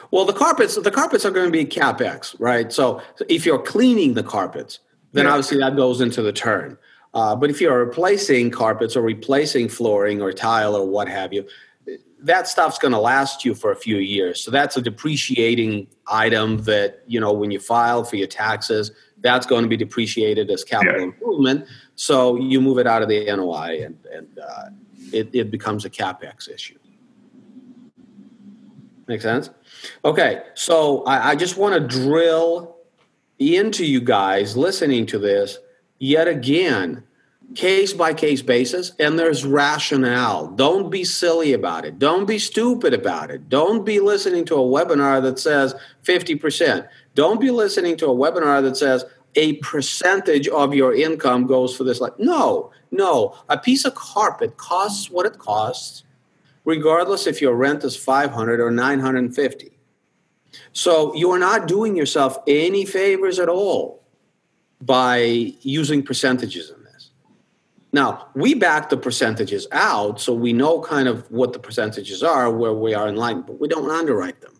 Well, 0.09 0.25
the 0.25 0.33
carpets 0.33 0.75
the 0.75 0.91
carpets 0.91 1.25
are 1.25 1.31
going 1.31 1.45
to 1.45 1.51
be 1.51 1.65
capex, 1.65 2.35
right? 2.39 2.71
So 2.71 3.01
if 3.29 3.45
you're 3.45 3.61
cleaning 3.61 4.13
the 4.13 4.23
carpets, 4.23 4.79
then 5.13 5.25
Yeah. 5.25 5.31
obviously 5.31 5.59
that 5.59 5.75
goes 5.75 6.01
into 6.01 6.21
the 6.21 6.33
turn. 6.33 6.77
Uh, 7.13 7.35
but 7.35 7.49
if 7.49 7.59
you're 7.59 7.83
replacing 7.83 8.49
carpets 8.51 8.95
or 8.95 9.01
replacing 9.01 9.67
flooring 9.67 10.21
or 10.21 10.31
tile 10.31 10.75
or 10.75 10.87
what 10.87 11.09
have 11.09 11.33
you, 11.33 11.45
that 12.23 12.47
stuff's 12.47 12.77
going 12.77 12.93
to 12.93 12.99
last 12.99 13.43
you 13.43 13.55
for 13.55 13.71
a 13.71 13.75
few 13.75 13.97
years. 13.97 14.41
So 14.43 14.51
that's 14.51 14.77
a 14.77 14.81
depreciating 14.81 15.87
item 16.07 16.63
that, 16.63 17.01
you 17.07 17.19
know, 17.19 17.33
when 17.33 17.51
you 17.51 17.59
file 17.59 18.03
for 18.03 18.15
your 18.15 18.27
taxes, 18.27 18.91
that's 19.21 19.45
going 19.45 19.63
to 19.63 19.69
be 19.69 19.77
depreciated 19.77 20.49
as 20.49 20.63
capital 20.63 20.97
Yeah. 20.97 21.03
improvement. 21.05 21.65
So 21.95 22.37
you 22.37 22.61
move 22.61 22.77
it 22.77 22.87
out 22.87 23.01
of 23.01 23.09
the 23.09 23.25
NOI 23.25 23.83
and, 23.85 23.97
and 24.13 24.39
uh, 24.39 24.69
it, 25.11 25.29
it 25.33 25.51
becomes 25.51 25.83
a 25.85 25.89
CapEx 25.89 26.49
issue. 26.49 26.77
Make 29.07 29.21
sense? 29.21 29.49
Okay, 30.05 30.43
so 30.53 31.03
I, 31.03 31.31
I 31.31 31.35
just 31.35 31.57
want 31.57 31.73
to 31.73 31.99
drill 31.99 32.77
into 33.39 33.83
you 33.83 33.99
guys 33.99 34.55
listening 34.55 35.05
to 35.07 35.17
this 35.19 35.57
yet 36.01 36.27
again 36.27 37.03
case 37.53 37.93
by 37.93 38.13
case 38.13 38.41
basis 38.41 38.91
and 38.97 39.19
there's 39.19 39.45
rationale. 39.45 40.47
Don't 40.47 40.89
be 40.89 41.03
silly 41.03 41.53
about 41.53 41.85
it. 41.85 41.99
Don't 41.99 42.25
be 42.25 42.39
stupid 42.39 42.93
about 42.93 43.29
it. 43.29 43.49
Don't 43.49 43.85
be 43.85 43.99
listening 43.99 44.43
to 44.45 44.55
a 44.55 44.59
webinar 44.59 45.21
that 45.21 45.37
says 45.37 45.75
50% 46.03 46.87
don't 47.13 47.39
be 47.39 47.51
listening 47.51 47.97
to 47.97 48.07
a 48.07 48.15
webinar 48.15 48.63
that 48.63 48.77
says 48.77 49.05
a 49.35 49.57
percentage 49.57 50.47
of 50.47 50.73
your 50.73 50.93
income 50.95 51.45
goes 51.45 51.75
for 51.75 51.83
this 51.83 52.01
like 52.01 52.17
no 52.19 52.71
no. 52.93 53.37
A 53.47 53.57
piece 53.57 53.85
of 53.85 53.95
carpet 53.95 54.57
costs 54.57 55.11
what 55.11 55.25
it 55.25 55.37
costs 55.37 56.03
regardless 56.65 57.27
if 57.27 57.41
your 57.41 57.53
rent 57.53 57.83
is 57.83 57.95
500 57.95 58.59
or 58.59 58.71
950 58.71 59.71
so 60.73 61.13
you 61.15 61.31
are 61.31 61.39
not 61.39 61.67
doing 61.67 61.95
yourself 61.95 62.37
any 62.47 62.85
favors 62.85 63.39
at 63.39 63.49
all 63.49 64.00
by 64.81 65.53
using 65.61 66.03
percentages 66.03 66.69
in 66.69 66.83
this. 66.83 67.11
Now, 67.93 68.27
we 68.35 68.53
back 68.53 68.89
the 68.89 68.97
percentages 68.97 69.67
out 69.71 70.19
so 70.19 70.33
we 70.33 70.53
know 70.53 70.81
kind 70.81 71.07
of 71.07 71.29
what 71.31 71.53
the 71.53 71.59
percentages 71.59 72.23
are, 72.23 72.49
where 72.49 72.73
we 72.73 72.93
are 72.93 73.07
in 73.07 73.15
line, 73.15 73.41
but 73.41 73.59
we 73.59 73.67
don't 73.67 73.89
underwrite 73.89 74.41
them. 74.41 74.53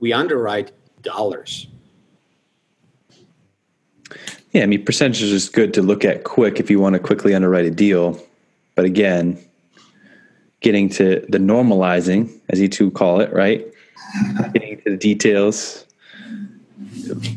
We 0.00 0.12
underwrite 0.12 0.72
dollars. 1.02 1.66
Yeah, 4.52 4.62
I 4.62 4.66
mean, 4.66 4.84
percentages 4.84 5.30
is 5.30 5.48
good 5.48 5.74
to 5.74 5.82
look 5.82 6.04
at 6.04 6.24
quick 6.24 6.58
if 6.58 6.70
you 6.70 6.80
want 6.80 6.94
to 6.94 6.98
quickly 6.98 7.34
underwrite 7.34 7.66
a 7.66 7.70
deal. 7.70 8.20
But 8.74 8.86
again, 8.86 9.38
getting 10.60 10.88
to 10.90 11.24
the 11.28 11.38
normalizing, 11.38 12.32
as 12.48 12.60
you 12.60 12.68
two 12.68 12.90
call 12.90 13.20
it, 13.20 13.32
right? 13.32 13.66
getting 14.54 14.80
to 14.82 14.90
the 14.90 14.96
details, 14.96 15.84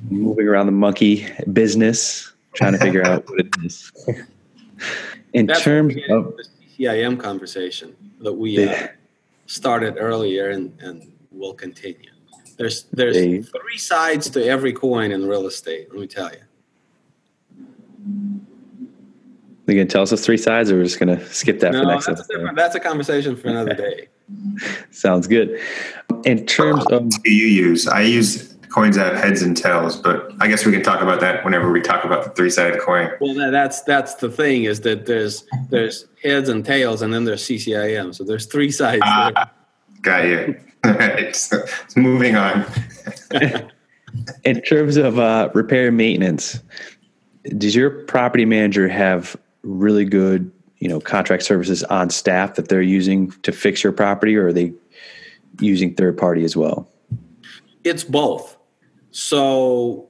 moving 0.10 0.48
around 0.48 0.66
the 0.68 0.72
monkey 0.72 1.28
business, 1.52 2.32
trying 2.54 2.74
to 2.74 2.80
figure 2.80 3.06
out 3.06 3.30
what 3.30 3.40
it 3.40 3.48
is. 3.64 3.92
In 5.34 5.46
That's 5.46 5.62
terms 5.62 5.96
where 5.96 6.02
we 6.02 6.08
get 6.08 6.12
of 6.12 6.38
the 6.38 6.46
CIM 6.78 7.20
conversation 7.20 7.96
that 8.20 8.34
we 8.34 8.68
uh, 8.68 8.88
started 9.46 9.96
earlier 9.98 10.50
and, 10.50 10.78
and 10.82 11.12
will 11.32 11.54
continue. 11.54 12.10
There's 12.58 12.84
there's 12.92 13.16
They- 13.16 13.42
three 13.42 13.78
sides 13.78 14.30
to 14.32 14.46
every 14.46 14.74
coin 14.74 15.12
in 15.12 15.26
real 15.28 15.46
estate. 15.48 15.88
Let 15.92 16.00
me 16.02 16.08
tell 16.08 16.32
you. 16.32 16.40
you 19.68 19.78
gonna 19.78 19.86
tell 19.86 20.02
us 20.02 20.10
the 20.10 20.18
three 20.18 20.38
sides, 20.38 20.70
or 20.70 20.76
we're 20.78 20.84
just 20.84 21.00
gonna 21.00 21.26
skip 21.28 21.60
that 21.62 21.72
for 21.74 21.86
next 21.86 22.06
that's 22.08 22.20
episode? 22.20 22.34
different. 22.38 22.58
That's 22.58 22.76
a 22.76 22.80
conversation 22.80 23.36
for 23.36 23.48
another 23.48 23.74
day. 23.88 24.10
Sounds 24.92 25.28
good. 25.28 25.60
In 26.26 26.46
terms 26.46 26.86
of 26.88 27.10
do 27.10 27.32
you 27.32 27.48
use? 27.48 27.88
I 27.88 28.02
use 28.02 28.51
coins 28.72 28.96
that 28.96 29.14
have 29.14 29.24
heads 29.24 29.42
and 29.42 29.56
tails, 29.56 29.98
but 29.98 30.32
I 30.40 30.48
guess 30.48 30.66
we 30.66 30.72
can 30.72 30.82
talk 30.82 31.02
about 31.02 31.20
that 31.20 31.44
whenever 31.44 31.72
we 31.72 31.82
talk 31.82 32.06
about 32.06 32.24
the 32.24 32.30
three 32.32 32.50
sided 32.50 32.80
coin. 32.80 33.12
Well, 33.20 33.34
that's 33.52 33.82
that's 33.84 34.16
the 34.16 34.30
thing 34.30 34.64
is 34.64 34.82
that 34.82 35.06
there's 35.06 35.46
there's 35.70 36.06
heads 36.24 36.50
and 36.50 36.66
tails, 36.66 37.02
and 37.02 37.14
then 37.14 37.26
there's 37.26 37.44
CCIM. 37.44 38.16
So 38.16 38.24
there's 38.24 38.46
three 38.46 38.72
sides. 38.72 39.02
there. 39.02 39.34
Ah, 39.36 39.52
got 40.02 40.26
you. 40.26 40.60
All 40.84 40.94
right, 40.94 41.36
so, 41.36 41.64
moving 41.96 42.36
on. 42.36 42.66
in 44.44 44.62
terms 44.62 44.98
of 44.98 45.20
uh, 45.20 45.50
repair 45.54 45.90
and 45.90 45.98
maintenance, 45.98 46.60
does 47.58 47.76
your 47.76 47.92
property 48.06 48.46
manager 48.46 48.88
have 48.88 49.36
really 49.62 50.06
good, 50.06 50.52
you 50.80 50.88
know, 50.88 51.00
contract 51.00 51.44
services 51.44 51.84
on 51.84 52.10
staff 52.10 52.56
that 52.56 52.70
they're 52.70 52.82
using 52.82 53.30
to 53.44 53.52
fix 53.52 53.84
your 53.84 53.94
property, 53.94 54.36
or 54.36 54.48
are 54.48 54.54
they 54.54 54.74
using 55.60 55.94
third 55.94 56.18
party 56.18 56.44
as 56.44 56.56
well? 56.56 56.90
It's 57.84 58.04
both. 58.04 58.58
So 59.12 60.10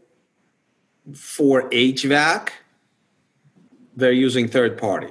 for 1.14 1.70
HVAC, 1.70 2.50
they're 3.96 4.12
using 4.12 4.48
third 4.48 4.78
party. 4.78 5.10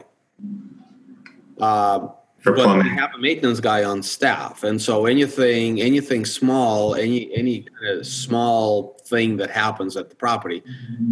Um, 1.60 2.12
For 2.38 2.52
but 2.52 2.82
they 2.82 2.88
have 2.88 3.10
a 3.14 3.18
maintenance 3.18 3.60
guy 3.60 3.84
on 3.84 4.02
staff, 4.02 4.64
and 4.64 4.80
so 4.80 5.04
anything, 5.04 5.80
anything 5.80 6.24
small, 6.24 6.94
any 6.94 7.30
any 7.34 7.62
kind 7.62 7.98
of 7.98 8.06
small 8.06 8.96
thing 9.04 9.36
that 9.36 9.50
happens 9.50 9.94
at 9.96 10.08
the 10.08 10.16
property, 10.16 10.62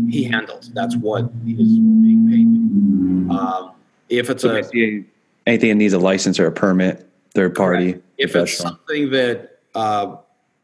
he 0.09 0.25
handles. 0.25 0.71
That's 0.73 0.97
what 0.97 1.31
he 1.45 1.53
is 1.53 1.79
being 1.79 3.27
paid. 3.29 3.37
Um, 3.37 3.73
if 4.09 4.31
it's 4.31 4.45
a 4.45 4.63
Anything 5.47 5.71
that 5.71 5.75
needs 5.77 5.95
a 5.95 5.99
license 5.99 6.39
or 6.39 6.47
a 6.47 6.53
permit, 6.53 7.09
third 7.35 7.55
party. 7.55 7.97
if 8.19 8.37
it's 8.37 8.57
something 8.59 9.11
that 9.11 9.61
uh, 9.75 10.17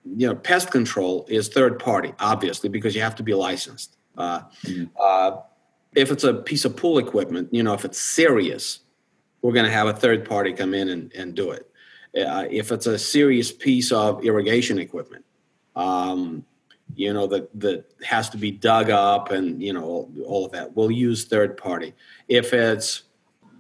you 0.05 0.27
know 0.27 0.35
pest 0.35 0.71
control 0.71 1.27
is 1.29 1.49
third 1.49 1.79
party 1.79 2.13
obviously 2.21 2.69
because 2.69 2.95
you 2.95 3.03
have 3.03 3.15
to 3.15 3.23
be 3.23 3.35
licensed. 3.35 3.97
Uh, 4.17 4.43
uh, 5.01 5.41
if 5.97 6.13
it's 6.13 6.23
a 6.23 6.35
piece 6.35 6.65
of 6.65 6.77
pool 6.77 6.99
equipment 6.99 7.49
you 7.53 7.63
know 7.63 7.75
if 7.75 7.85
it's 7.85 8.01
serious 8.01 8.81
we're 9.43 9.53
going 9.53 9.67
to 9.67 9.73
have 9.73 9.87
a 9.87 9.93
third 9.93 10.27
party 10.27 10.53
come 10.53 10.73
in 10.73 10.89
and, 10.89 11.13
and 11.13 11.35
do 11.35 11.51
it. 11.51 11.71
Uh, 12.17 12.47
if 12.51 12.73
it's 12.73 12.87
a 12.87 12.99
serious 12.99 13.53
piece 13.53 13.93
of 13.93 14.25
irrigation 14.25 14.79
equipment 14.79 15.25
um, 15.77 16.45
you 16.95 17.13
know 17.13 17.27
that 17.27 17.49
that 17.59 17.85
has 18.05 18.29
to 18.29 18.37
be 18.37 18.51
dug 18.51 18.91
up 18.91 19.31
and 19.31 19.63
you 19.63 19.73
know 19.73 19.85
all, 19.85 20.13
all 20.27 20.47
of 20.47 20.53
that 20.53 20.77
we'll 20.77 20.91
use 20.91 21.25
third 21.25 21.57
party. 21.57 21.95
If 22.29 22.53
it's 22.53 23.03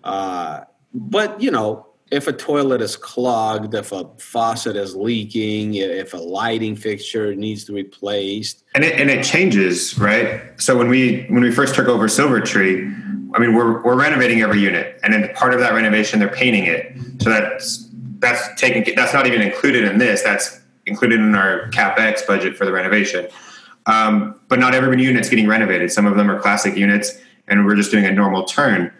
uh, 0.04 0.60
but 0.92 1.40
you 1.40 1.50
know 1.50 1.86
if 2.10 2.28
a 2.28 2.32
toilet 2.32 2.80
is 2.80 2.96
clogged 2.96 3.74
if 3.74 3.92
a 3.92 4.08
faucet 4.18 4.76
is 4.76 4.94
leaking 4.94 5.74
if 5.74 6.14
a 6.14 6.18
lighting 6.18 6.76
fixture 6.76 7.34
needs 7.34 7.64
to 7.64 7.72
be 7.72 7.82
replaced 7.82 8.64
and 8.74 8.84
it, 8.84 8.98
and 8.98 9.08
it 9.08 9.24
changes, 9.24 9.98
right? 9.98 10.42
So 10.60 10.76
when 10.76 10.88
we 10.88 11.24
when 11.26 11.42
we 11.42 11.52
first 11.52 11.74
took 11.74 11.86
over 11.86 12.08
Silver 12.08 12.40
Tree, 12.40 12.80
I 13.34 13.38
mean 13.38 13.54
we're 13.54 13.82
we're 13.82 13.96
renovating 13.96 14.42
every 14.42 14.60
unit, 14.60 14.98
and 15.02 15.12
then 15.12 15.32
part 15.34 15.54
of 15.54 15.60
that 15.60 15.74
renovation 15.74 16.18
they're 16.18 16.28
painting 16.28 16.64
it. 16.64 16.96
So 17.20 17.30
that's 17.30 17.88
that's 18.18 18.60
taking 18.60 18.94
that's 18.96 19.12
not 19.12 19.26
even 19.26 19.40
included 19.40 19.84
in 19.84 19.98
this. 19.98 20.22
That's 20.22 20.60
included 20.86 21.20
in 21.20 21.34
our 21.34 21.70
capex 21.70 22.26
budget 22.26 22.56
for 22.56 22.64
the 22.64 22.72
renovation. 22.72 23.28
Um, 23.86 24.40
but 24.48 24.58
not 24.58 24.74
every 24.74 25.00
unit's 25.02 25.28
getting 25.28 25.46
renovated. 25.46 25.92
Some 25.92 26.06
of 26.06 26.16
them 26.16 26.30
are 26.30 26.40
classic 26.40 26.76
units, 26.76 27.16
and 27.46 27.64
we're 27.64 27.76
just 27.76 27.90
doing 27.90 28.06
a 28.06 28.12
normal 28.12 28.44
turn. 28.44 28.92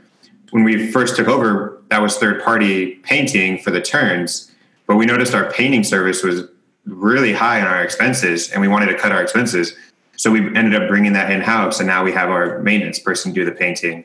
When 0.51 0.63
we 0.63 0.93
first 0.93 1.17
took 1.17 1.27
over, 1.27 1.74
that 1.89 2.03
was 2.03 2.17
third 2.17 2.43
party 2.43 2.97
painting 2.97 3.59
for 3.59 3.71
the 3.71 3.81
turns, 3.81 4.51
but 4.87 4.97
we 4.97 5.07
noticed 5.07 5.35
our 5.35 5.51
painting 5.53 5.85
service 5.85 6.23
was 6.23 6.45
really 6.87 7.33
high 7.33 7.61
on 7.61 7.67
our 7.67 7.83
expenses 7.83 8.51
and 8.51 8.61
we 8.61 8.69
wanted 8.69 8.87
to 8.87 8.99
cut 8.99 9.13
our 9.13 9.23
expenses. 9.23 9.75
So 10.17 10.31
we 10.31 10.41
ended 10.55 10.81
up 10.81 10.89
bringing 10.89 11.13
that 11.15 11.31
in 11.31 11.41
house 11.41 11.81
and 11.81 11.87
now 11.87 12.05
we 12.05 12.13
have 12.13 12.31
our 12.31 12.61
maintenance 12.61 12.99
person 12.99 13.33
do 13.33 13.45
the 13.45 13.53
painting. 13.53 14.05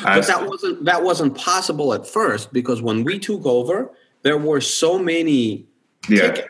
Uh, 0.00 0.16
but 0.16 0.26
that 0.26 0.48
wasn't 0.48 0.84
that 0.84 1.04
wasn't 1.04 1.36
possible 1.36 1.94
at 1.94 2.06
first 2.06 2.52
because 2.52 2.82
when 2.82 3.04
we 3.04 3.18
took 3.18 3.44
over 3.46 3.90
there 4.22 4.38
were 4.38 4.60
so 4.60 4.98
many 4.98 5.66
yeah. 6.08 6.32
tickets 6.32 6.48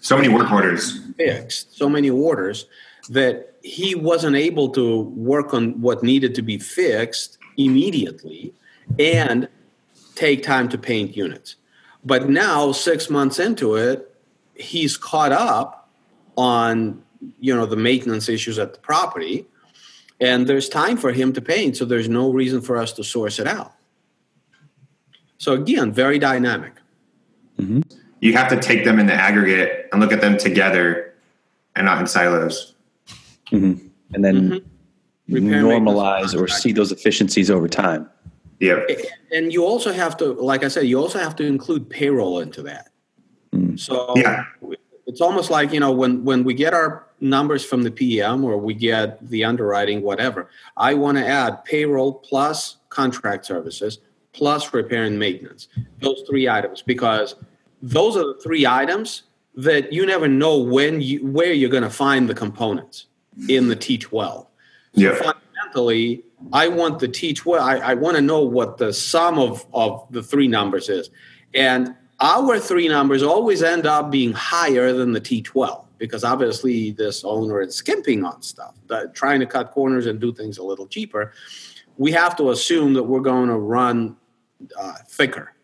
So 0.00 0.16
many 0.16 0.28
work 0.28 0.52
orders. 0.52 1.00
fixed, 1.16 1.76
so 1.76 1.88
many 1.88 2.10
orders 2.10 2.66
that 3.08 3.54
he 3.62 3.94
wasn't 3.94 4.36
able 4.36 4.68
to 4.70 5.00
work 5.00 5.54
on 5.54 5.80
what 5.80 6.02
needed 6.02 6.34
to 6.36 6.42
be 6.42 6.58
fixed 6.58 7.38
immediately 7.56 8.52
and 8.98 9.48
take 10.16 10.42
time 10.42 10.68
to 10.70 10.78
paint 10.78 11.16
units. 11.16 11.56
But 12.04 12.28
now, 12.28 12.72
six 12.72 13.08
months 13.08 13.38
into 13.38 13.76
it, 13.76 14.14
he's 14.54 14.96
caught 14.96 15.32
up 15.32 15.88
on 16.36 17.02
you 17.40 17.54
know 17.54 17.66
the 17.66 17.76
maintenance 17.76 18.28
issues 18.28 18.58
at 18.58 18.72
the 18.72 18.80
property, 18.80 19.46
and 20.20 20.46
there's 20.46 20.68
time 20.68 20.96
for 20.96 21.12
him 21.12 21.32
to 21.34 21.40
paint. 21.40 21.76
So 21.76 21.84
there's 21.84 22.08
no 22.08 22.30
reason 22.30 22.60
for 22.60 22.76
us 22.76 22.92
to 22.94 23.04
source 23.04 23.38
it 23.38 23.46
out. 23.46 23.72
So 25.38 25.52
again, 25.52 25.92
very 25.92 26.18
dynamic. 26.18 26.74
Mm-hmm. 27.58 27.82
You 28.20 28.32
have 28.32 28.48
to 28.48 28.60
take 28.60 28.84
them 28.84 28.98
in 28.98 29.06
the 29.06 29.14
aggregate 29.14 29.88
and 29.92 30.00
look 30.00 30.12
at 30.12 30.20
them 30.20 30.38
together 30.38 31.14
and 31.74 31.84
not 31.84 32.00
in 32.00 32.06
silos. 32.06 32.72
Mm-hmm. 33.52 33.86
and 34.12 34.24
then 34.24 34.50
mm-hmm. 34.50 34.68
Repair 35.28 35.58
and 35.58 35.68
maintenance 35.68 35.98
normalize 35.98 36.40
or 36.40 36.48
see 36.48 36.72
those 36.72 36.92
efficiencies 36.92 37.50
over 37.50 37.68
time. 37.68 38.08
Yep. 38.58 38.88
and 39.32 39.52
you 39.52 39.64
also 39.64 39.92
have 39.92 40.16
to 40.18 40.32
like 40.32 40.64
i 40.64 40.68
said 40.68 40.86
you 40.86 40.98
also 40.98 41.18
have 41.18 41.36
to 41.36 41.44
include 41.44 41.90
payroll 41.90 42.40
into 42.40 42.62
that 42.62 42.88
mm. 43.52 43.78
so 43.78 44.14
Yeah. 44.16 44.44
it's 45.06 45.20
almost 45.20 45.50
like 45.50 45.72
you 45.72 45.80
know 45.80 45.92
when 45.92 46.24
when 46.24 46.42
we 46.42 46.54
get 46.54 46.72
our 46.72 47.06
numbers 47.20 47.64
from 47.64 47.82
the 47.82 47.90
pm 47.90 48.44
or 48.44 48.56
we 48.56 48.72
get 48.72 49.26
the 49.28 49.44
underwriting 49.44 50.00
whatever 50.02 50.48
i 50.76 50.94
want 50.94 51.18
to 51.18 51.26
add 51.26 51.64
payroll 51.64 52.14
plus 52.14 52.76
contract 52.88 53.44
services 53.44 53.98
plus 54.32 54.72
repair 54.72 55.04
and 55.04 55.18
maintenance 55.18 55.68
those 56.00 56.22
three 56.28 56.48
items 56.48 56.80
because 56.82 57.34
those 57.82 58.16
are 58.16 58.24
the 58.24 58.40
three 58.42 58.66
items 58.66 59.24
that 59.56 59.92
you 59.92 60.04
never 60.04 60.28
know 60.28 60.58
when 60.58 61.00
you 61.00 61.26
where 61.26 61.52
you're 61.52 61.70
going 61.70 61.82
to 61.82 61.90
find 61.90 62.28
the 62.28 62.34
components 62.34 63.06
in 63.48 63.68
the 63.68 63.76
T12. 63.76 64.46
Yeah. 64.92 65.14
Fundamentally, 65.14 66.24
I 66.52 66.68
want 66.68 66.98
the 66.98 67.08
T12. 67.08 67.58
I, 67.58 67.78
I 67.78 67.94
want 67.94 68.16
to 68.16 68.22
know 68.22 68.42
what 68.42 68.78
the 68.78 68.92
sum 68.92 69.38
of 69.38 69.66
of 69.72 70.06
the 70.10 70.22
three 70.22 70.48
numbers 70.48 70.88
is, 70.88 71.10
and 71.54 71.94
our 72.20 72.58
three 72.58 72.88
numbers 72.88 73.22
always 73.22 73.62
end 73.62 73.86
up 73.86 74.10
being 74.10 74.32
higher 74.32 74.92
than 74.92 75.12
the 75.12 75.20
T12 75.20 75.86
because 75.98 76.24
obviously 76.24 76.90
this 76.92 77.24
owner 77.24 77.60
is 77.60 77.74
skimping 77.74 78.24
on 78.24 78.42
stuff, 78.42 78.74
trying 79.14 79.40
to 79.40 79.46
cut 79.46 79.70
corners 79.70 80.06
and 80.06 80.20
do 80.20 80.32
things 80.32 80.58
a 80.58 80.62
little 80.62 80.86
cheaper. 80.86 81.32
We 81.96 82.12
have 82.12 82.36
to 82.36 82.50
assume 82.50 82.94
that 82.94 83.02
we're 83.02 83.20
going 83.20 83.48
to 83.48 83.56
run 83.56 84.16
uh, 84.78 84.94
thicker, 85.08 85.54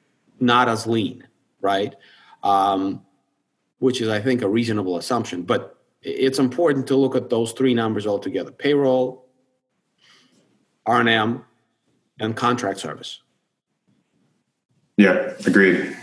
not 0.40 0.68
as 0.68 0.86
lean, 0.86 1.26
right? 1.60 1.94
Um, 2.42 3.02
which 3.78 4.00
is, 4.00 4.08
I 4.08 4.20
think, 4.20 4.42
a 4.42 4.48
reasonable 4.48 4.96
assumption. 4.96 5.42
But 5.42 5.78
it's 6.02 6.38
important 6.38 6.86
to 6.88 6.96
look 6.96 7.14
at 7.14 7.28
those 7.28 7.52
three 7.52 7.74
numbers 7.74 8.06
altogether: 8.06 8.50
payroll, 8.50 9.26
R&M, 10.86 11.44
and 12.20 12.36
contract 12.36 12.80
service. 12.80 13.20
Yeah, 14.96 15.32
agreed. 15.46 15.96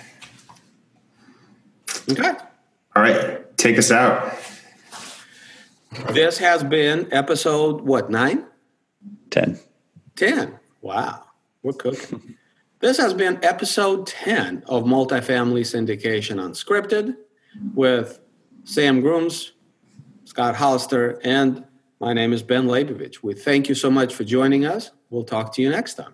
Okay. 2.09 2.33
All 2.95 3.03
right, 3.03 3.57
take 3.57 3.77
us 3.77 3.91
out. 3.91 4.33
This 6.11 6.37
has 6.37 6.63
been 6.63 7.07
episode 7.11 7.81
what 7.81 8.09
nine? 8.09 8.45
Ten. 9.29 9.59
Ten. 10.15 10.59
Wow, 10.81 11.23
we're 11.61 11.73
cooking. 11.73 12.35
this 12.79 12.97
has 12.97 13.13
been 13.13 13.39
episode 13.43 14.07
ten 14.07 14.63
of 14.67 14.83
Multifamily 14.83 15.61
Syndication 15.61 16.37
Unscripted 16.37 17.15
with 17.73 18.19
Sam 18.63 19.01
Grooms, 19.01 19.53
Scott 20.25 20.55
Hollister, 20.55 21.19
and 21.23 21.63
my 21.99 22.13
name 22.13 22.33
is 22.33 22.41
Ben 22.41 22.65
Leibovich. 22.65 23.21
We 23.21 23.33
thank 23.33 23.69
you 23.69 23.75
so 23.75 23.91
much 23.91 24.13
for 24.13 24.23
joining 24.23 24.65
us. 24.65 24.91
We'll 25.09 25.23
talk 25.23 25.53
to 25.55 25.61
you 25.61 25.69
next 25.69 25.95
time. 25.95 26.13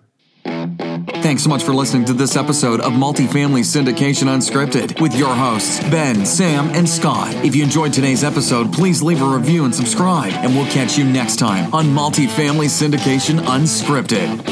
Thanks 1.22 1.42
so 1.42 1.48
much 1.48 1.62
for 1.62 1.74
listening 1.74 2.04
to 2.06 2.12
this 2.12 2.36
episode 2.36 2.80
of 2.80 2.92
Multifamily 2.92 3.62
Syndication 3.62 4.28
Unscripted 4.28 5.00
with 5.00 5.14
your 5.14 5.34
hosts, 5.34 5.80
Ben, 5.90 6.24
Sam, 6.24 6.68
and 6.68 6.88
Scott. 6.88 7.34
If 7.44 7.54
you 7.54 7.64
enjoyed 7.64 7.92
today's 7.92 8.22
episode, 8.22 8.72
please 8.72 9.02
leave 9.02 9.22
a 9.22 9.24
review 9.24 9.64
and 9.64 9.74
subscribe, 9.74 10.32
and 10.34 10.54
we'll 10.54 10.70
catch 10.70 10.96
you 10.96 11.04
next 11.04 11.38
time 11.38 11.72
on 11.74 11.86
Multifamily 11.86 12.68
Syndication 12.68 13.38
Unscripted. 13.40 14.44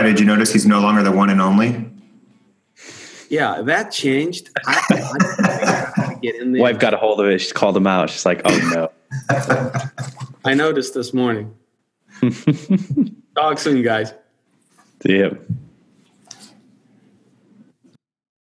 Did 0.00 0.20
you 0.20 0.26
notice 0.26 0.52
he's 0.52 0.66
no 0.66 0.80
longer 0.80 1.02
the 1.02 1.12
one 1.12 1.30
and 1.30 1.40
only? 1.40 1.90
Yeah, 3.28 3.62
that 3.62 3.90
changed. 3.90 4.50
I, 4.66 4.82
I, 4.90 5.02
I 5.42 5.75
get 6.32 6.40
in 6.40 6.52
there. 6.52 6.62
Wife 6.62 6.78
got 6.78 6.94
a 6.94 6.96
hold 6.96 7.20
of 7.20 7.26
it. 7.26 7.38
She's 7.38 7.52
called 7.52 7.76
him 7.76 7.86
out. 7.86 8.10
She's 8.10 8.26
like, 8.26 8.42
"Oh 8.44 8.70
no." 8.74 8.92
I 10.44 10.54
noticed 10.54 10.94
this 10.94 11.12
morning. 11.14 11.54
Talk 13.36 13.58
soon, 13.58 13.82
guys. 13.82 14.12
See 15.02 15.16
you. 15.16 15.38